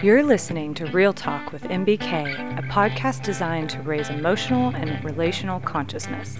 You're 0.00 0.22
listening 0.22 0.74
to 0.74 0.86
Real 0.86 1.12
Talk 1.12 1.50
with 1.50 1.64
MBK, 1.64 2.56
a 2.56 2.62
podcast 2.68 3.24
designed 3.24 3.70
to 3.70 3.82
raise 3.82 4.08
emotional 4.10 4.72
and 4.76 5.04
relational 5.04 5.58
consciousness. 5.58 6.38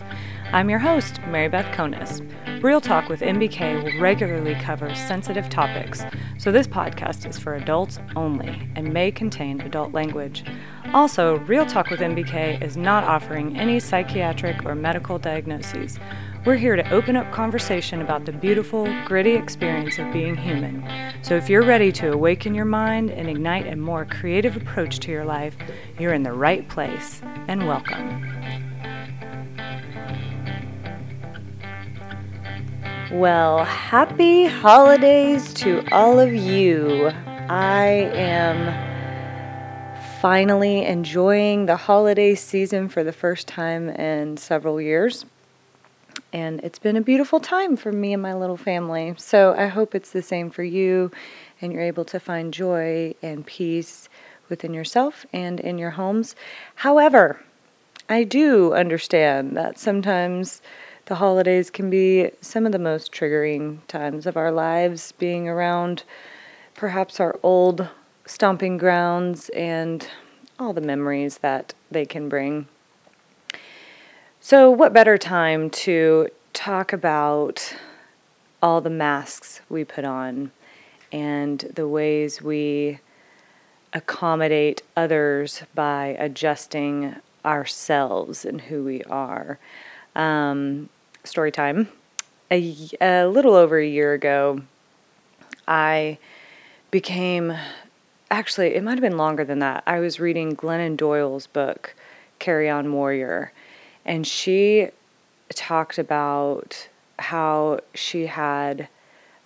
I'm 0.53 0.71
your 0.71 0.79
host, 0.79 1.19
Mary 1.27 1.49
Beth 1.49 1.67
Konis. 1.75 2.23
Real 2.63 2.81
Talk 2.81 3.09
with 3.09 3.21
MBK 3.21 3.83
will 3.83 4.01
regularly 4.01 4.55
cover 4.55 4.95
sensitive 4.95 5.51
topics, 5.51 6.05
so 6.39 6.53
this 6.53 6.69
podcast 6.69 7.29
is 7.29 7.37
for 7.37 7.57
adults 7.57 7.99
only 8.15 8.71
and 8.77 8.93
may 8.93 9.11
contain 9.11 9.61
adult 9.63 9.93
language. 9.93 10.45
Also, 10.95 11.39
Real 11.39 11.67
Talk 11.67 11.91
with 11.91 11.99
MBK 11.99 12.63
is 12.63 12.77
not 12.77 13.03
offering 13.03 13.59
any 13.59 13.81
psychiatric 13.81 14.65
or 14.65 14.77
medical 14.77 15.19
diagnoses. 15.19 15.99
We're 16.45 16.55
here 16.55 16.77
to 16.77 16.91
open 16.93 17.17
up 17.17 17.31
conversation 17.33 18.01
about 18.01 18.25
the 18.25 18.33
beautiful, 18.33 18.87
gritty 19.05 19.33
experience 19.33 19.99
of 19.99 20.13
being 20.13 20.37
human. 20.37 20.85
So 21.21 21.35
if 21.35 21.51
you're 21.51 21.65
ready 21.65 21.91
to 21.93 22.13
awaken 22.13 22.55
your 22.55 22.65
mind 22.65 23.11
and 23.11 23.29
ignite 23.29 23.67
a 23.67 23.75
more 23.75 24.05
creative 24.05 24.57
approach 24.57 25.01
to 25.01 25.11
your 25.11 25.25
life, 25.25 25.57
you're 25.99 26.15
in 26.15 26.23
the 26.23 26.33
right 26.33 26.67
place. 26.69 27.21
And 27.49 27.67
welcome. 27.67 28.23
Well, 33.11 33.65
happy 33.65 34.47
holidays 34.47 35.53
to 35.55 35.85
all 35.91 36.21
of 36.21 36.33
you. 36.33 37.11
I 37.49 38.11
am 38.15 38.87
finally 40.23 40.85
enjoying 40.85 41.67
the 41.67 41.77
holiday 41.77 42.37
season 42.37 42.89
for 42.89 43.03
the 43.03 43.13
first 43.13 43.49
time 43.49 43.89
in 43.91 44.37
several 44.37 44.81
years 44.81 45.25
and 46.33 46.61
it's 46.61 46.79
been 46.79 46.97
a 46.97 47.01
beautiful 47.01 47.41
time 47.41 47.77
for 47.77 47.93
me 47.93 48.13
and 48.13 48.23
my 48.23 48.35
little 48.35 48.57
family. 48.57 49.15
So 49.17 49.55
I 49.57 49.67
hope 49.67 49.95
it's 49.95 50.11
the 50.11 50.23
same 50.23 50.51
for 50.51 50.63
you 50.63 51.11
and 51.61 51.73
you're 51.73 51.83
able 51.83 52.05
to 52.07 52.21
find 52.21 52.53
joy 52.53 53.15
and 53.23 53.47
peace 53.47 54.09
within 54.49 54.75
yourself 54.75 55.27
and 55.33 55.61
in 55.61 55.79
your 55.79 55.91
homes. 55.91 56.35
However, 56.77 57.41
I 58.09 58.25
do 58.25 58.73
understand 58.73 59.57
that 59.57 59.79
sometimes 59.79 60.63
the 61.07 61.17
holidays 61.17 61.71
can 61.71 61.91
be 61.91 62.31
some 62.41 62.67
of 62.67 62.73
the 62.73 62.79
most 62.79 63.13
triggering 63.13 63.79
times 63.89 64.27
of 64.27 64.37
our 64.37 64.51
lives, 64.51 65.13
being 65.13 65.49
around 65.49 66.05
perhaps 66.75 67.19
our 67.21 67.39
old 67.43 67.89
stomping 68.27 68.77
grounds 68.77 69.49
and 69.51 70.09
all 70.59 70.73
the 70.73 70.81
memories 70.81 71.39
that 71.39 71.75
they 71.91 72.05
can 72.05 72.29
bring. 72.29 72.67
So, 74.51 74.71
what 74.71 74.95
better 74.95 75.19
time 75.19 75.69
to 75.85 76.29
talk 76.55 76.95
about 76.95 77.77
all 78.63 78.81
the 78.81 78.89
masks 78.89 79.61
we 79.69 79.85
put 79.85 80.07
on 80.07 80.53
and 81.13 81.59
the 81.75 81.87
ways 81.87 82.41
we 82.41 83.01
accommodate 83.93 84.81
others 84.97 85.65
by 85.75 86.17
adjusting 86.19 87.17
ourselves 87.45 88.47
and 88.47 88.63
who 88.63 88.85
we 88.85 89.03
are? 89.03 89.59
Um, 90.17 90.89
story 91.25 91.53
time. 91.53 91.91
A, 92.51 92.75
a 93.03 93.27
little 93.27 93.55
over 93.55 93.79
a 93.79 93.87
year 93.87 94.15
ago, 94.15 94.63
I 95.67 96.17
became 96.91 97.55
actually, 98.31 98.77
it 98.77 98.83
might 98.83 98.93
have 98.93 99.03
been 99.03 99.19
longer 99.19 99.45
than 99.45 99.59
that. 99.59 99.83
I 99.87 100.01
was 100.01 100.19
reading 100.19 100.57
Glennon 100.57 100.97
Doyle's 100.97 101.47
book, 101.47 101.95
Carry 102.39 102.71
On 102.71 102.91
Warrior 102.95 103.53
and 104.09 104.27
she 104.27 104.89
talked 105.51 105.99
about 105.99 106.89
how 107.21 107.79
she 107.95 108.27
had 108.27 108.89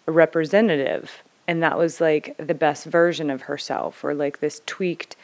a 0.07 0.13
representative 0.13 1.23
and 1.47 1.63
that 1.63 1.77
was 1.77 2.01
like 2.01 2.37
the 2.39 2.55
best 2.55 2.87
version 2.87 3.29
of 3.29 3.43
herself 3.43 4.05
or 4.05 4.15
like 4.15 4.41
this 4.41 4.63
tweaked 4.67 5.17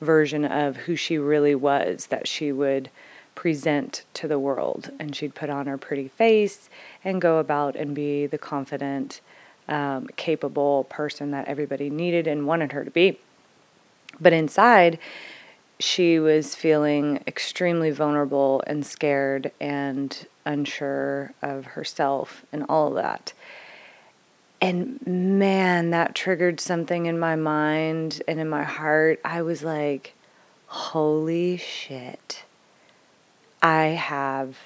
version 0.00 0.44
of 0.44 0.76
who 0.76 0.96
she 0.96 1.18
really 1.18 1.54
was 1.54 2.06
that 2.06 2.26
she 2.26 2.52
would 2.52 2.90
present 3.34 4.04
to 4.14 4.26
the 4.26 4.38
world. 4.38 4.90
And 4.98 5.14
she'd 5.14 5.34
put 5.34 5.50
on 5.50 5.66
her 5.66 5.76
pretty 5.76 6.08
face 6.08 6.68
and 7.04 7.20
go 7.20 7.38
about 7.38 7.76
and 7.76 7.94
be 7.94 8.26
the 8.26 8.38
confident 8.38 9.20
um, 9.68 10.08
capable 10.16 10.84
person 10.84 11.30
that 11.32 11.46
everybody 11.48 11.90
needed 11.90 12.26
and 12.26 12.46
wanted 12.46 12.72
her 12.72 12.84
to 12.84 12.90
be. 12.90 13.18
But 14.18 14.32
inside 14.32 14.98
she 15.78 16.18
was 16.18 16.54
feeling 16.54 17.22
extremely 17.26 17.90
vulnerable 17.90 18.62
and 18.66 18.84
scared 18.84 19.52
and 19.60 20.26
unsure 20.44 21.32
of 21.42 21.66
herself 21.66 22.46
and 22.52 22.64
all 22.68 22.88
of 22.88 22.94
that. 22.94 23.32
And 24.60 24.98
man, 25.06 25.90
that 25.90 26.14
triggered 26.14 26.60
something 26.60 27.06
in 27.06 27.18
my 27.18 27.36
mind 27.36 28.22
and 28.26 28.40
in 28.40 28.48
my 28.48 28.62
heart. 28.62 29.20
I 29.24 29.42
was 29.42 29.62
like, 29.62 30.14
holy 30.66 31.58
shit. 31.58 32.44
I 33.60 33.88
have 33.88 34.56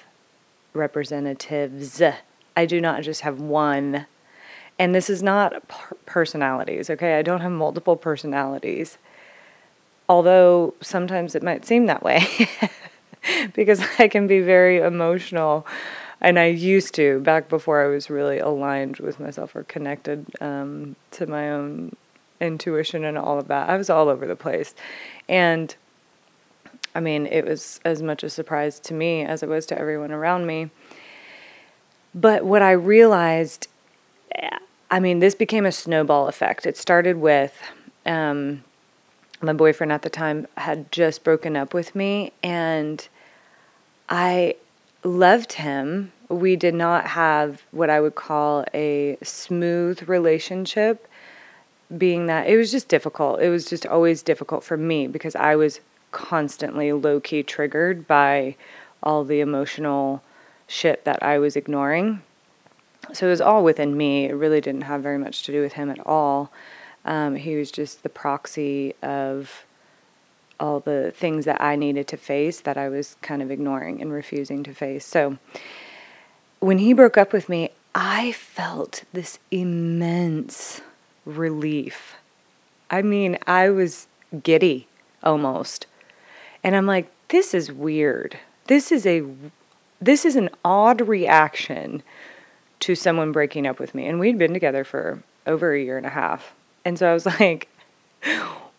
representatives. 0.73 2.01
I 2.55 2.65
do 2.65 2.79
not 2.79 3.03
just 3.03 3.21
have 3.21 3.41
one. 3.41 4.05
And 4.79 4.95
this 4.95 5.09
is 5.09 5.21
not 5.21 5.61
personalities, 6.05 6.89
okay? 6.89 7.19
I 7.19 7.21
don't 7.21 7.41
have 7.41 7.51
multiple 7.51 7.97
personalities 7.97 8.97
although 10.11 10.73
sometimes 10.81 11.35
it 11.35 11.41
might 11.41 11.65
seem 11.65 11.85
that 11.85 12.03
way 12.03 12.27
because 13.53 13.81
I 13.97 14.09
can 14.09 14.27
be 14.27 14.41
very 14.41 14.79
emotional. 14.79 15.65
And 16.19 16.37
I 16.37 16.47
used 16.47 16.93
to 16.95 17.21
back 17.21 17.47
before 17.47 17.81
I 17.81 17.87
was 17.87 18.09
really 18.09 18.37
aligned 18.37 18.97
with 18.97 19.21
myself 19.21 19.55
or 19.55 19.63
connected 19.63 20.25
um, 20.41 20.97
to 21.11 21.27
my 21.27 21.49
own 21.49 21.95
intuition 22.41 23.05
and 23.05 23.17
all 23.17 23.39
of 23.39 23.47
that. 23.47 23.69
I 23.69 23.77
was 23.77 23.89
all 23.89 24.09
over 24.09 24.27
the 24.27 24.35
place. 24.35 24.75
And 25.29 25.73
I 26.93 26.99
mean, 26.99 27.25
it 27.25 27.45
was 27.45 27.79
as 27.85 28.01
much 28.01 28.21
a 28.21 28.29
surprise 28.29 28.81
to 28.81 28.93
me 28.93 29.23
as 29.23 29.41
it 29.41 29.47
was 29.47 29.65
to 29.67 29.79
everyone 29.79 30.11
around 30.11 30.45
me. 30.45 30.71
But 32.13 32.43
what 32.43 32.61
I 32.61 32.71
realized, 32.71 33.69
I 34.91 34.99
mean, 34.99 35.19
this 35.19 35.35
became 35.35 35.65
a 35.65 35.71
snowball 35.71 36.27
effect. 36.27 36.65
It 36.65 36.75
started 36.75 37.15
with 37.15 37.57
um, 38.05 38.65
my 39.41 39.53
boyfriend 39.53 39.91
at 39.91 40.01
the 40.01 40.09
time 40.09 40.47
had 40.57 40.91
just 40.91 41.23
broken 41.23 41.55
up 41.55 41.73
with 41.73 41.95
me 41.95 42.31
and 42.43 43.07
I 44.09 44.55
loved 45.03 45.53
him. 45.53 46.11
We 46.29 46.55
did 46.55 46.73
not 46.73 47.07
have 47.07 47.63
what 47.71 47.89
I 47.89 47.99
would 47.99 48.15
call 48.15 48.65
a 48.73 49.17
smooth 49.23 50.07
relationship, 50.07 51.07
being 51.97 52.27
that 52.27 52.47
it 52.47 52.55
was 52.55 52.71
just 52.71 52.87
difficult. 52.87 53.41
It 53.41 53.49
was 53.49 53.65
just 53.65 53.85
always 53.85 54.21
difficult 54.21 54.63
for 54.63 54.77
me 54.77 55.07
because 55.07 55.35
I 55.35 55.55
was 55.55 55.79
constantly 56.11 56.91
low 56.93 57.19
key 57.19 57.43
triggered 57.43 58.07
by 58.07 58.55
all 59.03 59.23
the 59.23 59.39
emotional 59.39 60.21
shit 60.67 61.03
that 61.05 61.21
I 61.23 61.37
was 61.37 61.55
ignoring. 61.55 62.21
So 63.13 63.27
it 63.27 63.31
was 63.31 63.41
all 63.41 63.63
within 63.63 63.97
me. 63.97 64.25
It 64.25 64.33
really 64.33 64.61
didn't 64.61 64.83
have 64.83 65.01
very 65.01 65.17
much 65.17 65.43
to 65.43 65.51
do 65.51 65.61
with 65.61 65.73
him 65.73 65.89
at 65.89 66.05
all. 66.05 66.51
Um, 67.05 67.35
he 67.35 67.55
was 67.55 67.71
just 67.71 68.03
the 68.03 68.09
proxy 68.09 68.93
of 69.01 69.65
all 70.59 70.79
the 70.79 71.11
things 71.15 71.45
that 71.45 71.59
I 71.59 71.75
needed 71.75 72.07
to 72.09 72.17
face 72.17 72.59
that 72.61 72.77
I 72.77 72.87
was 72.87 73.17
kind 73.21 73.41
of 73.41 73.49
ignoring 73.49 74.01
and 74.01 74.11
refusing 74.11 74.63
to 74.63 74.73
face. 74.73 75.05
So 75.05 75.37
when 76.59 76.77
he 76.77 76.93
broke 76.93 77.17
up 77.17 77.33
with 77.33 77.49
me, 77.49 77.71
I 77.95 78.31
felt 78.31 79.03
this 79.11 79.39
immense 79.49 80.81
relief. 81.25 82.15
I 82.89 83.01
mean, 83.01 83.37
I 83.47 83.69
was 83.69 84.07
giddy 84.43 84.87
almost. 85.23 85.87
And 86.63 86.75
I'm 86.75 86.85
like, 86.85 87.11
this 87.29 87.53
is 87.53 87.71
weird. 87.71 88.37
This 88.67 88.91
is 88.91 89.05
a 89.05 89.23
this 89.99 90.25
is 90.25 90.35
an 90.35 90.49
odd 90.65 91.01
reaction 91.01 92.01
to 92.79 92.95
someone 92.95 93.31
breaking 93.31 93.67
up 93.67 93.79
with 93.79 93.93
me. 93.93 94.07
And 94.07 94.19
we'd 94.19 94.37
been 94.37 94.53
together 94.53 94.83
for 94.83 95.21
over 95.45 95.73
a 95.73 95.81
year 95.81 95.97
and 95.97 96.05
a 96.05 96.09
half. 96.09 96.53
And 96.85 96.97
so 96.97 97.09
I 97.09 97.13
was 97.13 97.25
like, 97.39 97.67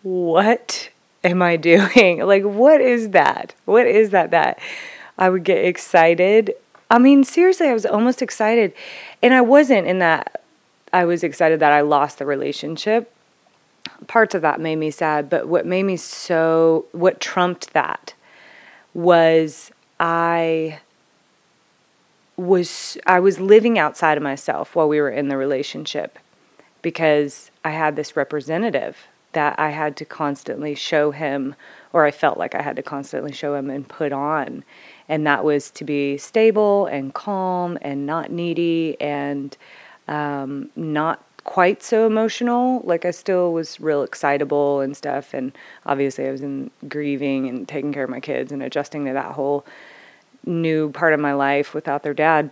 what 0.02 0.90
am 1.25 1.43
I 1.43 1.56
doing? 1.56 2.25
Like, 2.26 2.44
what 2.44 2.81
is 2.81 3.10
that? 3.10 3.54
What 3.64 3.87
is 3.87 4.10
that? 4.10 4.31
That 4.31 4.58
I 5.19 5.28
would 5.28 5.44
get 5.44 5.64
excited. 5.64 6.54
I 6.90 6.99
mean, 6.99 7.25
seriously, 7.25 7.69
I 7.69 7.72
was 7.72 7.87
almost 7.87 8.22
excited. 8.22 8.75
And 9.22 9.32
I 9.34 9.40
wasn't 9.40 9.87
in 9.87 9.99
that, 10.00 10.43
I 10.93 11.04
was 11.04 11.22
excited 11.22 11.60
that 11.60 11.72
I 11.72 11.81
lost 11.81 12.19
the 12.19 12.26
relationship. 12.26 13.14
Parts 14.06 14.34
of 14.34 14.43
that 14.43 14.60
made 14.60 14.76
me 14.76 14.90
sad, 14.90 15.31
but 15.31 15.49
what 15.49 15.66
made 15.66 15.84
me 15.84 15.96
so, 15.96 16.87
what 16.93 17.20
trumped 17.20 17.72
that 17.72 18.14
was 18.94 19.70
I 19.99 20.81
was 22.37 22.99
I 23.06 23.20
was 23.20 23.38
living 23.38 23.78
outside 23.78 24.16
of 24.16 24.22
myself 24.22 24.75
while 24.75 24.88
we 24.88 25.00
were 25.00 25.10
in 25.10 25.28
the 25.28 25.37
relationship 25.37 26.19
because 26.82 27.51
I 27.64 27.70
had 27.70 27.97
this 27.97 28.17
representative 28.17 29.06
that 29.32 29.59
I 29.59 29.70
had 29.70 29.97
to 29.97 30.05
constantly 30.05 30.75
show 30.75 31.11
him, 31.11 31.55
or 31.93 32.05
I 32.05 32.11
felt 32.11 32.38
like 32.38 32.55
I 32.55 32.62
had 32.62 32.76
to 32.76 32.82
constantly 32.82 33.32
show 33.32 33.55
him 33.55 33.70
and 33.70 33.88
put 33.88 34.12
on. 34.12 34.64
And 35.09 35.26
that 35.26 35.44
was 35.44 35.70
to 35.73 35.85
be 35.85 36.19
stable 36.19 36.87
and 36.87 37.14
calm 37.14 37.79
and 37.81 38.06
not 38.06 38.31
needy 38.31 38.97
and 39.00 39.56
um, 40.09 40.70
not 40.76 41.25
quite 41.44 41.82
so 41.82 42.06
emotional. 42.06 42.82
Like 42.85 43.05
I 43.05 43.11
still 43.11 43.53
was 43.53 43.81
real 43.81 44.03
excitable 44.03 44.81
and 44.81 44.97
stuff. 44.97 45.35
And 45.35 45.53
obviously 45.87 46.26
I 46.26 46.31
was 46.31 46.43
in 46.43 46.70
grieving 46.88 47.49
and 47.49 47.67
taking 47.67 47.93
care 47.93 48.05
of 48.05 48.11
my 48.11 48.20
kids 48.20 48.53
and 48.53 48.62
adjusting 48.62 49.06
to 49.06 49.12
that 49.12 49.32
whole 49.32 49.64
new 50.44 50.91
part 50.91 51.14
of 51.14 51.20
my 51.20 51.32
life 51.32 51.75
without 51.75 52.03
their 52.03 52.14
dad. 52.14 52.50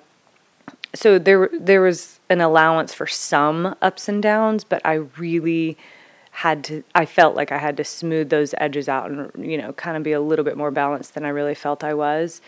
So 0.94 1.18
there, 1.18 1.48
there 1.52 1.80
was 1.80 2.20
an 2.28 2.40
allowance 2.40 2.92
for 2.92 3.06
some 3.06 3.76
ups 3.80 4.08
and 4.08 4.22
downs, 4.22 4.64
but 4.64 4.80
I 4.84 4.94
really 4.94 5.76
had 6.32 6.64
to, 6.64 6.84
I 6.94 7.06
felt 7.06 7.36
like 7.36 7.52
I 7.52 7.58
had 7.58 7.76
to 7.76 7.84
smooth 7.84 8.30
those 8.30 8.54
edges 8.58 8.88
out 8.88 9.10
and, 9.10 9.30
you 9.50 9.58
know, 9.58 9.72
kind 9.74 9.96
of 9.96 10.02
be 10.02 10.12
a 10.12 10.20
little 10.20 10.44
bit 10.44 10.56
more 10.56 10.70
balanced 10.70 11.14
than 11.14 11.24
I 11.24 11.28
really 11.28 11.54
felt 11.54 11.84
I 11.84 11.94
was. 11.94 12.40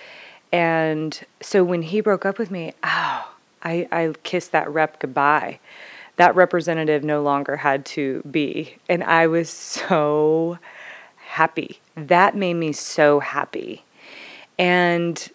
And 0.52 1.18
so 1.40 1.64
when 1.64 1.82
he 1.82 2.00
broke 2.00 2.26
up 2.26 2.38
with 2.38 2.50
me, 2.50 2.74
oh, 2.82 3.32
I, 3.62 3.88
I 3.90 4.12
kissed 4.22 4.52
that 4.52 4.68
rep 4.70 4.98
goodbye. 5.00 5.60
That 6.16 6.34
representative 6.34 7.02
no 7.02 7.22
longer 7.22 7.56
had 7.56 7.84
to 7.86 8.22
be. 8.30 8.76
And 8.88 9.02
I 9.02 9.26
was 9.26 9.48
so 9.48 10.58
happy. 11.16 11.80
That 11.96 12.36
made 12.36 12.54
me 12.54 12.72
so 12.72 13.20
happy. 13.20 13.84
And 14.58 15.28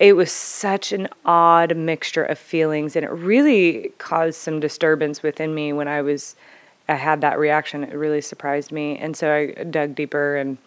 it 0.00 0.16
was 0.16 0.32
such 0.32 0.90
an 0.92 1.08
odd 1.24 1.76
mixture 1.76 2.24
of 2.24 2.38
feelings 2.38 2.96
and 2.96 3.04
it 3.04 3.10
really 3.10 3.92
caused 3.98 4.40
some 4.40 4.58
disturbance 4.58 5.22
within 5.22 5.54
me 5.54 5.72
when 5.72 5.86
I 5.86 6.02
was 6.02 6.34
I 6.88 6.94
had 6.94 7.20
that 7.20 7.38
reaction. 7.38 7.84
It 7.84 7.94
really 7.94 8.20
surprised 8.20 8.72
me. 8.72 8.98
And 8.98 9.16
so 9.16 9.32
I 9.32 9.62
dug 9.62 9.94
deeper 9.94 10.36
and 10.36 10.58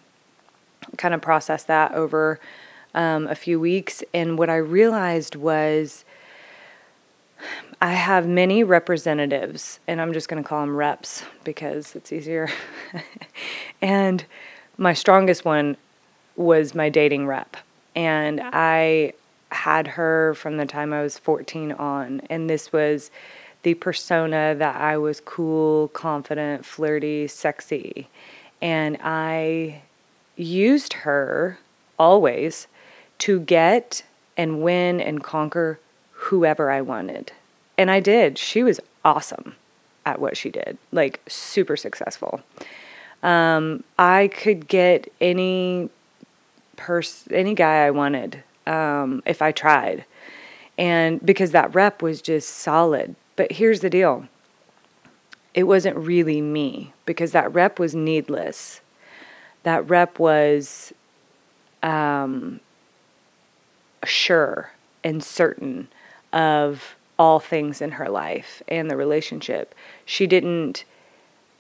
kind 0.97 1.13
of 1.13 1.21
processed 1.21 1.68
that 1.68 1.94
over 1.94 2.39
um, 2.94 3.27
a 3.27 3.35
few 3.35 3.59
weeks. 3.59 4.03
And 4.13 4.38
what 4.38 4.50
I 4.50 4.56
realized 4.56 5.36
was 5.36 6.06
I 7.81 7.91
have 7.91 8.25
many 8.25 8.63
representatives, 8.63 9.81
and 9.86 10.00
I'm 10.00 10.13
just 10.13 10.29
going 10.29 10.41
to 10.41 10.47
call 10.47 10.62
them 10.62 10.77
reps 10.77 11.24
because 11.44 11.94
it's 11.94 12.13
easier. 12.13 12.47
and 13.81 14.24
my 14.77 14.94
strongest 14.94 15.44
one 15.44 15.75
was 16.38 16.74
my 16.74 16.88
dating 16.88 17.27
rep. 17.27 17.57
And 17.95 18.39
I 18.41 19.12
had 19.53 19.88
her 19.89 20.33
from 20.33 20.57
the 20.57 20.65
time 20.65 20.94
I 20.94 21.01
was 21.01 21.17
14 21.17 21.71
on. 21.73 22.21
And 22.29 22.50
this 22.50 22.73
was 22.73 23.11
the 23.63 23.73
persona 23.75 24.55
that 24.57 24.75
I 24.75 24.97
was 24.97 25.19
cool, 25.19 25.88
confident, 25.89 26.65
flirty, 26.65 27.27
sexy. 27.27 28.09
And 28.61 28.97
I 29.01 29.81
used 30.35 30.94
her 30.94 31.59
always 31.97 32.67
to 33.19 33.39
get 33.39 34.03
and 34.35 34.61
win 34.61 35.00
and 35.00 35.23
conquer 35.23 35.79
whoever 36.11 36.71
I 36.71 36.81
wanted. 36.81 37.31
And 37.77 37.89
I 37.89 38.00
did. 38.00 38.38
She 38.38 38.63
was 38.63 38.79
awesome 39.05 39.55
at 40.05 40.19
what 40.19 40.35
she 40.35 40.50
did, 40.50 40.77
like 40.91 41.21
super 41.27 41.77
successful. 41.77 42.41
Um, 43.21 43.83
I 43.97 44.27
could 44.27 44.67
get 44.67 45.11
any 45.21 45.89
person, 46.75 47.33
any 47.33 47.53
guy 47.53 47.85
I 47.85 47.91
wanted 47.91 48.44
um, 48.68 49.24
if 49.25 49.42
I 49.42 49.51
tried. 49.51 50.06
And 50.77 51.24
because 51.25 51.51
that 51.51 51.74
rep 51.74 52.01
was 52.01 52.21
just 52.21 52.50
solid. 52.50 53.15
But 53.36 53.54
here's 53.54 53.81
the 53.81 53.89
deal 53.89 54.27
it 55.54 55.63
wasn't 55.63 55.95
really 55.98 56.42
me 56.42 56.94
because 57.06 57.31
that 57.31 57.54
rep 57.54 57.80
was 57.80 57.94
needless. 57.94 58.81
That 59.63 59.88
rep 59.88 60.19
was 60.19 60.94
um, 61.83 62.60
sure 64.04 64.71
and 65.04 65.24
certain 65.24 65.89
of 66.31 66.95
all 67.19 67.39
things 67.39 67.81
in 67.81 67.92
her 67.92 68.10
life 68.10 68.63
and 68.68 68.89
the 68.89 68.98
relationship. 68.98 69.75
She 70.06 70.25
didn't 70.25 70.86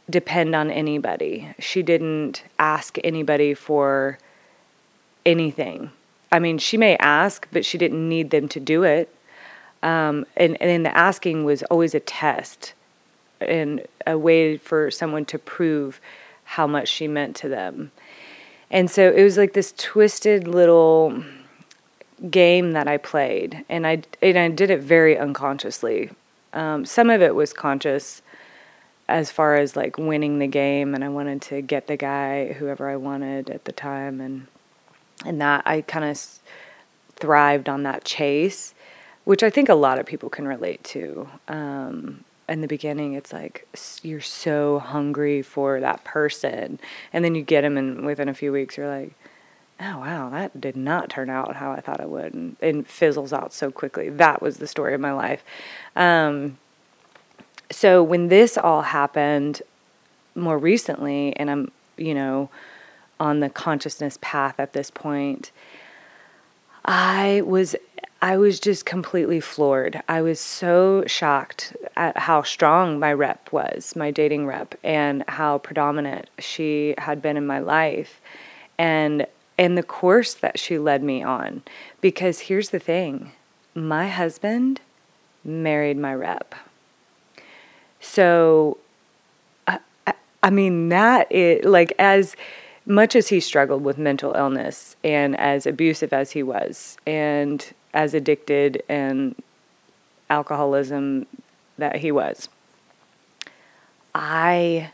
depend 0.09 0.55
on 0.55 0.69
anybody. 0.71 1.53
She 1.59 1.83
didn't 1.83 2.43
ask 2.57 2.97
anybody 3.03 3.53
for 3.53 4.17
anything. 5.25 5.91
I 6.33 6.39
mean, 6.39 6.57
she 6.57 6.77
may 6.77 6.97
ask, 6.97 7.47
but 7.51 7.63
she 7.63 7.77
didn't 7.77 8.09
need 8.09 8.31
them 8.31 8.47
to 8.49 8.59
do 8.59 8.81
it. 8.81 9.15
Um, 9.83 10.25
and, 10.35 10.59
and 10.59 10.83
the 10.83 10.97
asking 10.97 11.45
was 11.45 11.61
always 11.63 11.93
a 11.93 11.99
test 11.99 12.73
and 13.39 13.85
a 14.07 14.17
way 14.17 14.57
for 14.57 14.89
someone 14.89 15.25
to 15.25 15.37
prove 15.37 16.01
how 16.43 16.65
much 16.65 16.87
she 16.87 17.07
meant 17.07 17.35
to 17.35 17.49
them. 17.49 17.91
And 18.71 18.89
so 18.89 19.13
it 19.15 19.21
was 19.23 19.37
like 19.37 19.53
this 19.53 19.73
twisted 19.77 20.47
little 20.47 21.23
game 22.31 22.71
that 22.71 22.87
I 22.87 22.97
played, 22.97 23.63
and 23.69 23.85
I 23.85 24.01
and 24.21 24.37
I 24.37 24.47
did 24.49 24.71
it 24.71 24.81
very 24.81 25.15
unconsciously. 25.15 26.09
Um, 26.53 26.83
some 26.85 27.11
of 27.11 27.21
it 27.21 27.35
was 27.35 27.53
conscious, 27.53 28.23
as 29.07 29.29
far 29.29 29.57
as 29.57 29.75
like 29.75 29.99
winning 29.99 30.39
the 30.39 30.47
game, 30.47 30.95
and 30.95 31.03
I 31.03 31.09
wanted 31.09 31.43
to 31.43 31.61
get 31.61 31.85
the 31.85 31.97
guy 31.97 32.53
whoever 32.53 32.89
I 32.89 32.95
wanted 32.95 33.51
at 33.51 33.65
the 33.65 33.71
time, 33.71 34.19
and 34.19 34.47
and 35.25 35.39
that 35.41 35.63
I 35.65 35.81
kind 35.81 36.05
of 36.05 36.19
thrived 37.15 37.69
on 37.69 37.83
that 37.83 38.03
chase, 38.03 38.73
which 39.23 39.43
I 39.43 39.49
think 39.49 39.69
a 39.69 39.75
lot 39.75 39.99
of 39.99 40.05
people 40.05 40.29
can 40.29 40.47
relate 40.47 40.83
to. 40.85 41.29
Um, 41.47 42.23
in 42.49 42.61
the 42.61 42.67
beginning, 42.67 43.13
it's 43.13 43.31
like 43.31 43.67
you're 44.01 44.21
so 44.21 44.79
hungry 44.79 45.41
for 45.41 45.79
that 45.79 46.03
person, 46.03 46.79
and 47.11 47.23
then 47.23 47.35
you 47.35 47.41
get 47.41 47.63
him, 47.63 47.77
and 47.77 48.05
within 48.05 48.27
a 48.27 48.33
few 48.33 48.51
weeks, 48.51 48.77
you're 48.77 48.87
like 48.87 49.13
oh 49.79 49.99
wow, 49.99 50.29
that 50.29 50.59
did 50.59 50.77
not 50.77 51.09
turn 51.09 51.29
out 51.29 51.55
how 51.55 51.71
I 51.71 51.81
thought 51.81 51.99
it 51.99 52.09
would, 52.09 52.33
and, 52.33 52.55
and 52.61 52.87
fizzles 52.87 53.33
out 53.33 53.53
so 53.53 53.71
quickly. 53.71 54.09
That 54.09 54.41
was 54.41 54.57
the 54.57 54.67
story 54.67 54.93
of 54.93 55.01
my 55.01 55.11
life. 55.11 55.43
Um, 55.95 56.57
so 57.71 58.03
when 58.03 58.27
this 58.27 58.57
all 58.57 58.83
happened 58.83 59.61
more 60.35 60.57
recently, 60.57 61.35
and 61.35 61.49
I'm, 61.49 61.71
you 61.97 62.13
know, 62.13 62.49
on 63.23 63.39
the 63.39 63.49
consciousness 63.49 64.19
path 64.21 64.59
at 64.59 64.73
this 64.73 64.91
point, 64.91 65.51
I 66.83 67.41
was 67.45 67.73
I 68.21 68.37
was 68.37 68.59
just 68.59 68.85
completely 68.85 69.39
floored. 69.39 70.01
I 70.07 70.21
was 70.21 70.39
so 70.39 71.03
shocked 71.07 71.75
at 71.95 72.17
how 72.17 72.41
strong 72.43 72.99
my 72.99 73.11
rep 73.13 73.51
was, 73.51 73.95
my 73.95 74.11
dating 74.11 74.45
rep, 74.45 74.75
and 74.83 75.23
how 75.27 75.57
predominant 75.57 76.29
she 76.37 76.95
had 76.97 77.21
been 77.21 77.37
in 77.37 77.47
my 77.47 77.59
life. 77.59 78.19
And 78.77 79.25
and 79.57 79.77
the 79.77 79.83
course 79.83 80.33
that 80.33 80.59
she 80.59 80.77
led 80.77 81.01
me 81.01 81.23
on. 81.23 81.63
Because 82.01 82.41
here's 82.41 82.69
the 82.71 82.79
thing 82.79 83.31
my 83.73 84.09
husband 84.09 84.81
married 85.45 85.97
my 85.97 86.13
rep. 86.13 86.55
So, 88.01 88.77
I, 89.65 89.79
I 90.41 90.49
mean, 90.49 90.89
that 90.89 91.31
is 91.31 91.63
like 91.63 91.93
as 91.97 92.35
much 92.85 93.15
as 93.15 93.29
he 93.29 93.39
struggled 93.39 93.83
with 93.83 93.97
mental 93.97 94.33
illness 94.33 94.95
and 95.03 95.39
as 95.39 95.65
abusive 95.65 96.13
as 96.13 96.31
he 96.31 96.43
was, 96.43 96.97
and 97.05 97.73
as 97.93 98.13
addicted 98.13 98.83
and 98.89 99.35
alcoholism 100.29 101.25
that 101.77 101.97
he 101.97 102.11
was, 102.11 102.49
I 104.13 104.91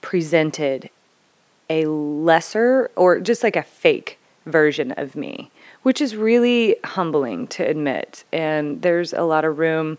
presented 0.00 0.90
a 1.70 1.86
lesser 1.86 2.90
or 2.96 3.20
just 3.20 3.42
like 3.42 3.56
a 3.56 3.62
fake 3.62 4.18
version 4.46 4.92
of 4.92 5.16
me, 5.16 5.50
which 5.82 6.00
is 6.00 6.16
really 6.16 6.76
humbling 6.84 7.46
to 7.48 7.66
admit. 7.66 8.24
And 8.32 8.82
there's 8.82 9.12
a 9.12 9.22
lot 9.22 9.44
of 9.44 9.58
room 9.58 9.98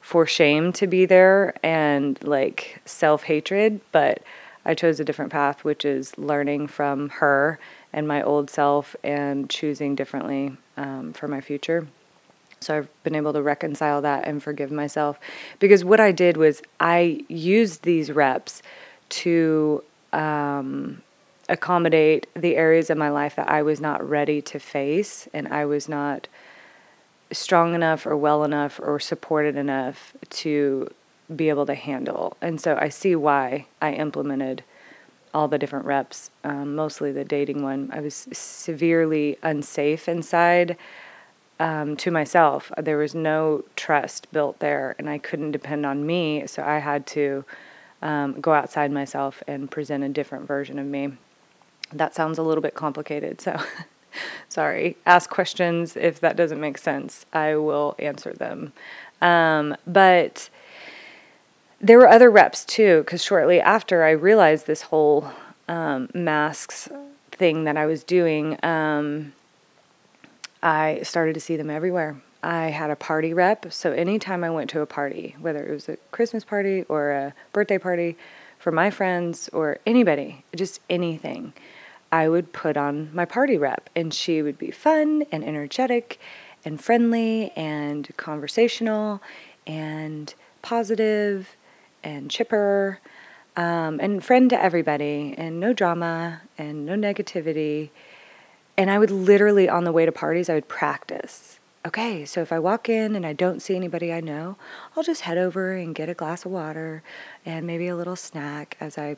for 0.00 0.26
shame 0.26 0.72
to 0.72 0.86
be 0.86 1.06
there 1.06 1.54
and 1.62 2.22
like 2.24 2.80
self 2.84 3.24
hatred, 3.24 3.80
but 3.92 4.22
I 4.64 4.74
chose 4.74 5.00
a 5.00 5.04
different 5.04 5.32
path, 5.32 5.64
which 5.64 5.84
is 5.84 6.16
learning 6.16 6.68
from 6.68 7.08
her 7.08 7.58
and 7.92 8.06
my 8.06 8.22
old 8.22 8.48
self 8.50 8.94
and 9.02 9.50
choosing 9.50 9.94
differently 9.94 10.56
um, 10.76 11.12
for 11.12 11.28
my 11.28 11.40
future. 11.40 11.88
So 12.60 12.78
I've 12.78 13.02
been 13.02 13.16
able 13.16 13.32
to 13.32 13.42
reconcile 13.42 14.00
that 14.02 14.26
and 14.26 14.42
forgive 14.42 14.70
myself 14.70 15.18
because 15.58 15.84
what 15.84 15.98
I 15.98 16.12
did 16.12 16.36
was 16.36 16.62
I 16.78 17.24
used 17.28 17.82
these 17.82 18.12
reps 18.12 18.62
to 19.10 19.82
um, 20.12 21.02
accommodate 21.48 22.28
the 22.34 22.56
areas 22.56 22.88
of 22.88 22.98
my 22.98 23.10
life 23.10 23.36
that 23.36 23.48
I 23.48 23.62
was 23.62 23.80
not 23.80 24.08
ready 24.08 24.40
to 24.42 24.58
face 24.60 25.28
and 25.34 25.48
I 25.48 25.64
was 25.64 25.88
not 25.88 26.28
strong 27.32 27.74
enough 27.74 28.06
or 28.06 28.16
well 28.16 28.44
enough 28.44 28.78
or 28.80 29.00
supported 29.00 29.56
enough 29.56 30.12
to 30.30 30.88
be 31.36 31.48
able 31.48 31.66
to 31.66 31.74
handle. 31.74 32.36
And 32.40 32.60
so 32.60 32.76
I 32.80 32.88
see 32.88 33.14
why 33.16 33.66
I 33.80 33.92
implemented 33.92 34.64
all 35.34 35.48
the 35.48 35.58
different 35.58 35.86
reps, 35.86 36.30
um, 36.44 36.74
mostly 36.74 37.10
the 37.12 37.24
dating 37.24 37.62
one. 37.62 37.90
I 37.92 38.00
was 38.00 38.28
severely 38.32 39.38
unsafe 39.42 40.08
inside 40.08 40.76
um, 41.58 41.96
to 41.98 42.10
myself. 42.10 42.70
There 42.76 42.98
was 42.98 43.14
no 43.14 43.64
trust 43.76 44.30
built 44.32 44.58
there, 44.58 44.94
and 44.98 45.08
I 45.08 45.18
couldn't 45.18 45.52
depend 45.52 45.86
on 45.86 46.06
me, 46.06 46.46
so 46.46 46.62
I 46.62 46.78
had 46.78 47.06
to 47.08 47.44
um, 48.02 48.40
go 48.40 48.52
outside 48.52 48.90
myself 48.90 49.42
and 49.46 49.70
present 49.70 50.04
a 50.04 50.08
different 50.08 50.46
version 50.46 50.78
of 50.78 50.86
me. 50.86 51.12
That 51.92 52.14
sounds 52.14 52.38
a 52.38 52.42
little 52.42 52.62
bit 52.62 52.74
complicated, 52.74 53.40
so 53.40 53.60
sorry. 54.48 54.96
Ask 55.06 55.30
questions 55.30 55.96
if 55.96 56.20
that 56.20 56.36
doesn't 56.36 56.60
make 56.60 56.78
sense. 56.78 57.26
I 57.32 57.56
will 57.56 57.94
answer 57.98 58.32
them. 58.32 58.72
Um, 59.20 59.76
but 59.86 60.50
there 61.82 61.98
were 61.98 62.08
other 62.08 62.30
reps 62.30 62.64
too, 62.64 63.00
because 63.00 63.22
shortly 63.22 63.60
after 63.60 64.04
I 64.04 64.10
realized 64.12 64.66
this 64.66 64.82
whole 64.82 65.30
um, 65.68 66.08
masks 66.14 66.88
thing 67.32 67.64
that 67.64 67.76
I 67.76 67.86
was 67.86 68.04
doing, 68.04 68.56
um, 68.64 69.32
I 70.62 71.00
started 71.02 71.34
to 71.34 71.40
see 71.40 71.56
them 71.56 71.68
everywhere. 71.68 72.22
I 72.44 72.66
had 72.66 72.90
a 72.90 72.96
party 72.96 73.34
rep, 73.34 73.72
so 73.72 73.92
anytime 73.92 74.44
I 74.44 74.50
went 74.50 74.70
to 74.70 74.80
a 74.80 74.86
party, 74.86 75.36
whether 75.40 75.64
it 75.64 75.72
was 75.72 75.88
a 75.88 75.96
Christmas 76.12 76.44
party 76.44 76.84
or 76.88 77.10
a 77.10 77.34
birthday 77.52 77.78
party 77.78 78.16
for 78.58 78.70
my 78.70 78.90
friends 78.90 79.48
or 79.52 79.78
anybody, 79.84 80.44
just 80.54 80.80
anything, 80.88 81.52
I 82.12 82.28
would 82.28 82.52
put 82.52 82.76
on 82.76 83.10
my 83.12 83.24
party 83.24 83.56
rep, 83.56 83.90
and 83.96 84.14
she 84.14 84.42
would 84.42 84.58
be 84.58 84.70
fun 84.70 85.24
and 85.32 85.42
energetic 85.44 86.20
and 86.64 86.82
friendly 86.82 87.50
and 87.56 88.08
conversational 88.16 89.20
and 89.66 90.32
positive 90.62 91.56
and 92.02 92.30
chipper 92.30 93.00
um, 93.56 94.00
and 94.00 94.24
friend 94.24 94.50
to 94.50 94.62
everybody 94.62 95.34
and 95.36 95.60
no 95.60 95.72
drama 95.72 96.42
and 96.56 96.86
no 96.86 96.94
negativity. 96.94 97.90
And 98.76 98.90
I 98.90 98.98
would 98.98 99.10
literally, 99.10 99.68
on 99.68 99.84
the 99.84 99.92
way 99.92 100.06
to 100.06 100.12
parties, 100.12 100.48
I 100.48 100.54
would 100.54 100.68
practice. 100.68 101.58
Okay, 101.84 102.24
so 102.24 102.40
if 102.40 102.52
I 102.52 102.58
walk 102.58 102.88
in 102.88 103.16
and 103.16 103.26
I 103.26 103.32
don't 103.32 103.60
see 103.60 103.74
anybody 103.74 104.12
I 104.12 104.20
know, 104.20 104.56
I'll 104.96 105.02
just 105.02 105.22
head 105.22 105.36
over 105.36 105.72
and 105.72 105.94
get 105.94 106.08
a 106.08 106.14
glass 106.14 106.44
of 106.44 106.52
water 106.52 107.02
and 107.44 107.66
maybe 107.66 107.88
a 107.88 107.96
little 107.96 108.16
snack 108.16 108.76
as 108.80 108.96
I 108.96 109.16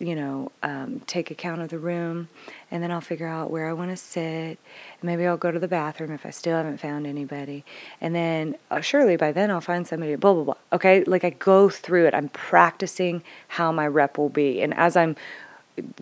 you 0.00 0.16
know, 0.16 0.50
um, 0.62 1.00
take 1.06 1.30
account 1.30 1.60
of 1.60 1.68
the 1.68 1.78
room, 1.78 2.28
and 2.70 2.82
then 2.82 2.90
I'll 2.90 3.00
figure 3.00 3.28
out 3.28 3.50
where 3.50 3.68
I 3.68 3.72
want 3.72 3.90
to 3.90 3.96
sit. 3.96 4.58
Maybe 5.00 5.26
I'll 5.26 5.36
go 5.36 5.52
to 5.52 5.58
the 5.58 5.68
bathroom 5.68 6.10
if 6.10 6.26
I 6.26 6.30
still 6.30 6.56
haven't 6.56 6.78
found 6.78 7.06
anybody. 7.06 7.64
And 8.00 8.14
then 8.14 8.56
uh, 8.70 8.80
surely 8.80 9.16
by 9.16 9.30
then 9.30 9.50
I'll 9.50 9.60
find 9.60 9.86
somebody, 9.86 10.16
blah, 10.16 10.34
blah, 10.34 10.44
blah. 10.44 10.54
Okay? 10.72 11.04
Like 11.04 11.24
I 11.24 11.30
go 11.30 11.68
through 11.68 12.06
it. 12.06 12.14
I'm 12.14 12.30
practicing 12.30 13.22
how 13.48 13.70
my 13.70 13.86
rep 13.86 14.18
will 14.18 14.28
be. 14.28 14.60
And 14.60 14.74
as 14.74 14.96
I'm 14.96 15.14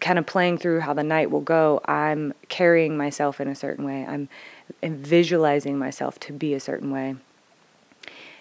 kind 0.01 0.19
of 0.19 0.25
playing 0.25 0.59
through 0.59 0.81
how 0.81 0.95
the 0.95 1.05
night 1.05 1.31
will 1.31 1.43
go, 1.43 1.81
I'm 1.85 2.33
carrying 2.49 2.97
myself 2.97 3.39
in 3.41 3.49
a 3.49 3.55
certain 3.55 3.85
way. 3.85 4.07
I'm 4.09 4.29
visualizing 4.83 5.79
myself 5.79 6.19
to 6.21 6.33
be 6.33 6.55
a 6.55 6.61
certain 6.61 6.91
way. 6.91 7.17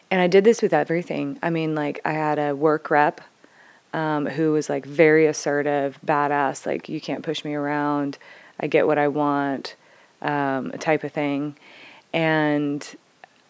And 0.10 0.22
I 0.22 0.28
did 0.28 0.46
this 0.46 0.62
with 0.62 0.74
everything. 0.74 1.38
I 1.44 1.50
mean, 1.50 1.76
like 1.76 2.00
I 2.06 2.14
had 2.14 2.40
a 2.40 2.56
work 2.56 2.90
rep 2.90 3.20
um, 3.98 4.28
who 4.28 4.52
was 4.52 4.70
like 4.70 4.86
very 4.86 5.26
assertive, 5.26 5.98
badass, 6.06 6.68
like 6.68 6.88
you 6.88 7.02
can't 7.02 7.24
push 7.24 7.44
me 7.44 7.56
around, 7.56 8.20
I 8.60 8.68
get 8.68 8.86
what 8.86 9.00
I 9.00 9.08
want, 9.08 9.76
um, 10.22 10.72
type 10.74 11.04
of 11.04 11.12
thing. 11.12 11.56
And 12.14 12.88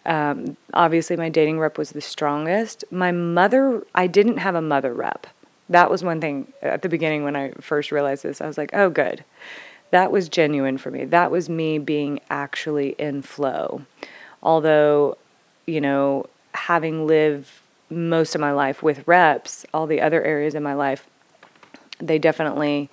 um, 0.06 0.56
obviously, 0.72 1.16
my 1.16 1.28
dating 1.28 1.58
rep 1.58 1.76
was 1.76 1.90
the 1.90 2.00
strongest. 2.00 2.82
My 2.90 3.12
mother, 3.12 3.84
I 3.94 4.06
didn't 4.06 4.38
have 4.38 4.54
a 4.54 4.62
mother 4.62 4.94
rep. 4.94 5.26
That 5.68 5.90
was 5.90 6.02
one 6.02 6.18
thing 6.18 6.50
at 6.62 6.80
the 6.80 6.88
beginning 6.88 7.24
when 7.24 7.36
I 7.36 7.50
first 7.60 7.92
realized 7.92 8.22
this. 8.22 8.40
I 8.40 8.46
was 8.46 8.56
like, 8.56 8.70
oh, 8.72 8.88
good. 8.88 9.24
That 9.90 10.10
was 10.10 10.30
genuine 10.30 10.78
for 10.78 10.90
me. 10.90 11.04
That 11.04 11.30
was 11.30 11.50
me 11.50 11.78
being 11.78 12.20
actually 12.30 12.94
in 12.98 13.20
flow. 13.20 13.82
Although, 14.42 15.18
you 15.66 15.82
know, 15.82 16.24
having 16.54 17.06
lived 17.06 17.50
most 17.90 18.34
of 18.34 18.40
my 18.40 18.52
life 18.52 18.82
with 18.82 19.06
reps, 19.06 19.64
all 19.72 19.86
the 19.86 20.00
other 20.00 20.22
areas 20.22 20.54
in 20.54 20.62
my 20.62 20.74
life, 20.74 21.06
they 21.98 22.18
definitely 22.18 22.90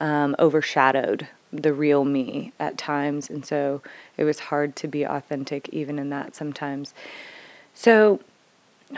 um, 0.00 0.34
overshadowed 0.38 1.28
the 1.52 1.72
real 1.72 2.04
me 2.04 2.52
at 2.58 2.76
times. 2.76 3.30
And 3.30 3.44
so 3.44 3.82
it 4.16 4.24
was 4.24 4.38
hard 4.38 4.76
to 4.76 4.88
be 4.88 5.04
authentic 5.04 5.68
even 5.70 5.98
in 5.98 6.10
that 6.10 6.34
sometimes. 6.34 6.94
So, 7.74 8.20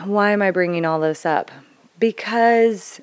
why 0.03 0.31
am 0.31 0.41
I 0.41 0.51
bringing 0.51 0.85
all 0.85 1.01
this 1.01 1.25
up? 1.25 1.51
Because 1.99 3.01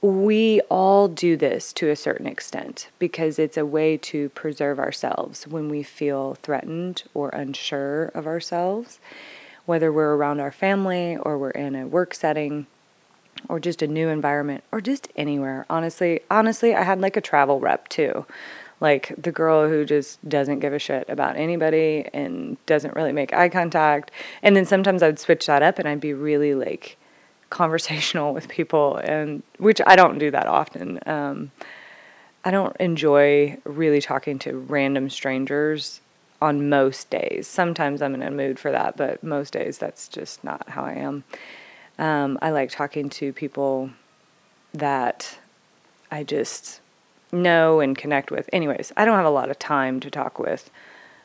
we 0.00 0.60
all 0.70 1.08
do 1.08 1.36
this 1.36 1.72
to 1.72 1.88
a 1.88 1.96
certain 1.96 2.26
extent 2.26 2.88
because 2.98 3.38
it's 3.38 3.56
a 3.56 3.66
way 3.66 3.96
to 3.96 4.28
preserve 4.30 4.78
ourselves 4.78 5.46
when 5.48 5.68
we 5.68 5.82
feel 5.82 6.34
threatened 6.42 7.02
or 7.12 7.30
unsure 7.30 8.06
of 8.14 8.26
ourselves 8.26 9.00
whether 9.66 9.92
we're 9.92 10.14
around 10.14 10.40
our 10.40 10.52
family 10.52 11.16
or 11.16 11.36
we're 11.36 11.50
in 11.50 11.74
a 11.74 11.86
work 11.86 12.14
setting 12.14 12.66
or 13.48 13.60
just 13.60 13.82
a 13.82 13.86
new 13.86 14.08
environment 14.08 14.64
or 14.72 14.80
just 14.80 15.08
anywhere. 15.16 15.66
Honestly, 15.68 16.20
honestly, 16.30 16.74
I 16.74 16.82
had 16.82 17.00
like 17.00 17.16
a 17.16 17.20
travel 17.20 17.60
rep 17.60 17.88
too. 17.88 18.24
Like 18.80 19.14
the 19.16 19.32
girl 19.32 19.68
who 19.68 19.84
just 19.84 20.26
doesn't 20.28 20.60
give 20.60 20.72
a 20.72 20.78
shit 20.78 21.08
about 21.08 21.36
anybody 21.36 22.08
and 22.12 22.56
doesn't 22.66 22.94
really 22.94 23.12
make 23.12 23.32
eye 23.32 23.48
contact. 23.48 24.10
And 24.42 24.54
then 24.54 24.66
sometimes 24.66 25.02
I 25.02 25.06
would 25.06 25.18
switch 25.18 25.46
that 25.46 25.62
up 25.62 25.78
and 25.78 25.88
I'd 25.88 26.00
be 26.00 26.12
really 26.12 26.54
like 26.54 26.96
conversational 27.50 28.34
with 28.34 28.48
people 28.48 28.96
and 28.96 29.42
which 29.58 29.80
I 29.86 29.96
don't 29.96 30.18
do 30.18 30.30
that 30.30 30.46
often. 30.46 31.00
Um, 31.06 31.50
I 32.44 32.50
don't 32.50 32.76
enjoy 32.78 33.58
really 33.64 34.00
talking 34.00 34.38
to 34.40 34.56
random 34.56 35.10
strangers 35.10 36.00
on 36.40 36.68
most 36.68 37.10
days. 37.10 37.46
Sometimes 37.46 38.02
I'm 38.02 38.14
in 38.14 38.22
a 38.22 38.30
mood 38.30 38.58
for 38.58 38.70
that, 38.70 38.96
but 38.96 39.22
most 39.22 39.52
days 39.52 39.78
that's 39.78 40.08
just 40.08 40.44
not 40.44 40.68
how 40.70 40.84
I 40.84 40.92
am. 40.92 41.24
Um, 41.98 42.38
I 42.42 42.50
like 42.50 42.70
talking 42.70 43.08
to 43.10 43.32
people 43.32 43.90
that 44.74 45.38
I 46.10 46.22
just 46.22 46.80
know 47.32 47.80
and 47.80 47.96
connect 47.96 48.30
with. 48.30 48.48
Anyways, 48.52 48.92
I 48.96 49.04
don't 49.04 49.16
have 49.16 49.26
a 49.26 49.30
lot 49.30 49.50
of 49.50 49.58
time 49.58 50.00
to 50.00 50.10
talk 50.10 50.38
with 50.38 50.70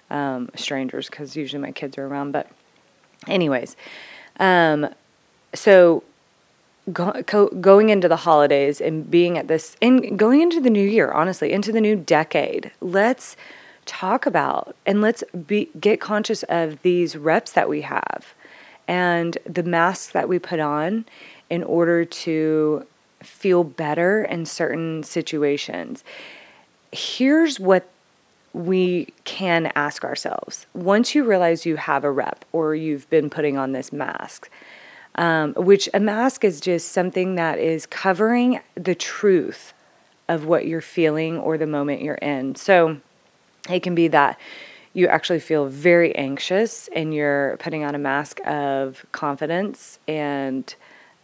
um, 0.09 0.49
strangers 0.55 1.09
because 1.09 1.35
usually 1.35 1.61
my 1.61 1.71
kids 1.71 1.97
are 1.97 2.05
around. 2.05 2.31
But, 2.31 2.47
anyways, 3.27 3.75
um, 4.39 4.93
so 5.53 6.03
go, 6.91 7.21
go, 7.25 7.47
going 7.47 7.89
into 7.89 8.07
the 8.07 8.17
holidays 8.17 8.79
and 8.81 9.09
being 9.09 9.37
at 9.37 9.47
this, 9.47 9.75
and 9.81 10.17
going 10.17 10.41
into 10.41 10.61
the 10.61 10.69
new 10.69 10.87
year, 10.87 11.11
honestly, 11.11 11.51
into 11.51 11.71
the 11.71 11.81
new 11.81 11.95
decade, 11.95 12.71
let's 12.79 13.35
talk 13.85 14.25
about 14.25 14.75
and 14.85 15.01
let's 15.01 15.23
be 15.47 15.69
get 15.79 15.99
conscious 15.99 16.43
of 16.43 16.81
these 16.81 17.15
reps 17.15 17.51
that 17.51 17.67
we 17.67 17.81
have 17.81 18.33
and 18.87 19.37
the 19.45 19.63
masks 19.63 20.11
that 20.11 20.27
we 20.27 20.39
put 20.39 20.59
on 20.59 21.05
in 21.49 21.63
order 21.63 22.05
to 22.05 22.85
feel 23.21 23.63
better 23.63 24.23
in 24.23 24.45
certain 24.45 25.03
situations. 25.03 26.03
Here's 26.91 27.59
what 27.59 27.89
we 28.53 29.07
can 29.23 29.71
ask 29.75 30.03
ourselves 30.03 30.65
once 30.73 31.15
you 31.15 31.23
realize 31.23 31.65
you 31.65 31.77
have 31.77 32.03
a 32.03 32.11
rep 32.11 32.43
or 32.51 32.75
you've 32.75 33.09
been 33.09 33.29
putting 33.29 33.57
on 33.57 33.71
this 33.71 33.93
mask, 33.93 34.49
um, 35.15 35.53
which 35.53 35.87
a 35.93 35.99
mask 35.99 36.43
is 36.43 36.59
just 36.59 36.91
something 36.91 37.35
that 37.35 37.59
is 37.59 37.85
covering 37.85 38.59
the 38.75 38.95
truth 38.95 39.73
of 40.27 40.45
what 40.45 40.67
you're 40.67 40.81
feeling 40.81 41.37
or 41.37 41.57
the 41.57 41.67
moment 41.67 42.01
you're 42.01 42.15
in. 42.15 42.55
So, 42.55 42.97
it 43.69 43.81
can 43.81 43.95
be 43.95 44.07
that 44.09 44.39
you 44.93 45.07
actually 45.07 45.39
feel 45.39 45.67
very 45.67 46.13
anxious 46.15 46.89
and 46.93 47.13
you're 47.13 47.57
putting 47.57 47.83
on 47.83 47.95
a 47.95 47.99
mask 47.99 48.39
of 48.45 49.05
confidence 49.11 49.99
and 50.07 50.75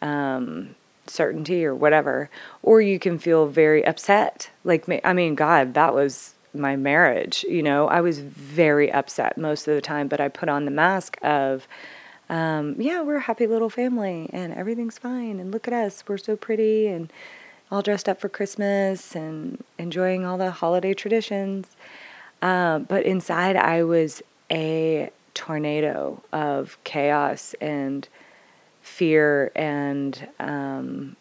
um, 0.02 0.76
certainty 1.06 1.66
or 1.66 1.76
whatever. 1.76 2.30
Or 2.64 2.82
you 2.82 3.00
can 3.00 3.20
feel 3.20 3.48
very 3.48 3.86
upset. 3.86 4.50
Like, 4.64 4.86
I 5.04 5.14
mean, 5.14 5.36
God, 5.36 5.74
that 5.74 5.94
was 5.94 6.34
my 6.54 6.76
marriage. 6.76 7.46
You 7.48 7.62
know, 7.62 7.88
I 7.88 8.02
was 8.02 8.20
very 8.20 8.92
upset 8.92 9.38
most 9.38 9.68
of 9.68 9.76
the 9.76 9.82
time, 9.82 10.08
but 10.08 10.22
I 10.22 10.30
put 10.30 10.50
on 10.50 10.66
the 10.66 10.72
mask 10.72 11.18
of, 11.22 11.68
um, 12.30 12.76
yeah, 12.80 13.02
we're 13.02 13.18
a 13.18 13.22
happy 13.22 13.48
little 13.48 13.70
family 13.70 14.30
and 14.32 14.54
everything's 14.54 14.98
fine. 14.98 15.40
And 15.40 15.52
look 15.52 15.68
at 15.68 15.74
us, 15.74 16.04
we're 16.08 16.18
so 16.18 16.36
pretty 16.36 16.88
and 16.88 17.12
all 17.70 17.82
dressed 17.82 18.08
up 18.08 18.22
for 18.22 18.30
Christmas 18.30 19.14
and 19.14 19.62
enjoying 19.78 20.26
all 20.26 20.38
the 20.38 20.52
holiday 20.52 20.94
traditions. 20.94 21.76
Um, 22.42 22.84
but 22.84 23.06
inside, 23.06 23.56
I 23.56 23.84
was 23.84 24.22
a 24.52 25.12
tornado 25.34 26.24
of 26.32 26.78
chaos 26.84 27.56
and 27.62 28.08
fear 28.82 29.52
and 29.56 30.28
um, 30.40 31.16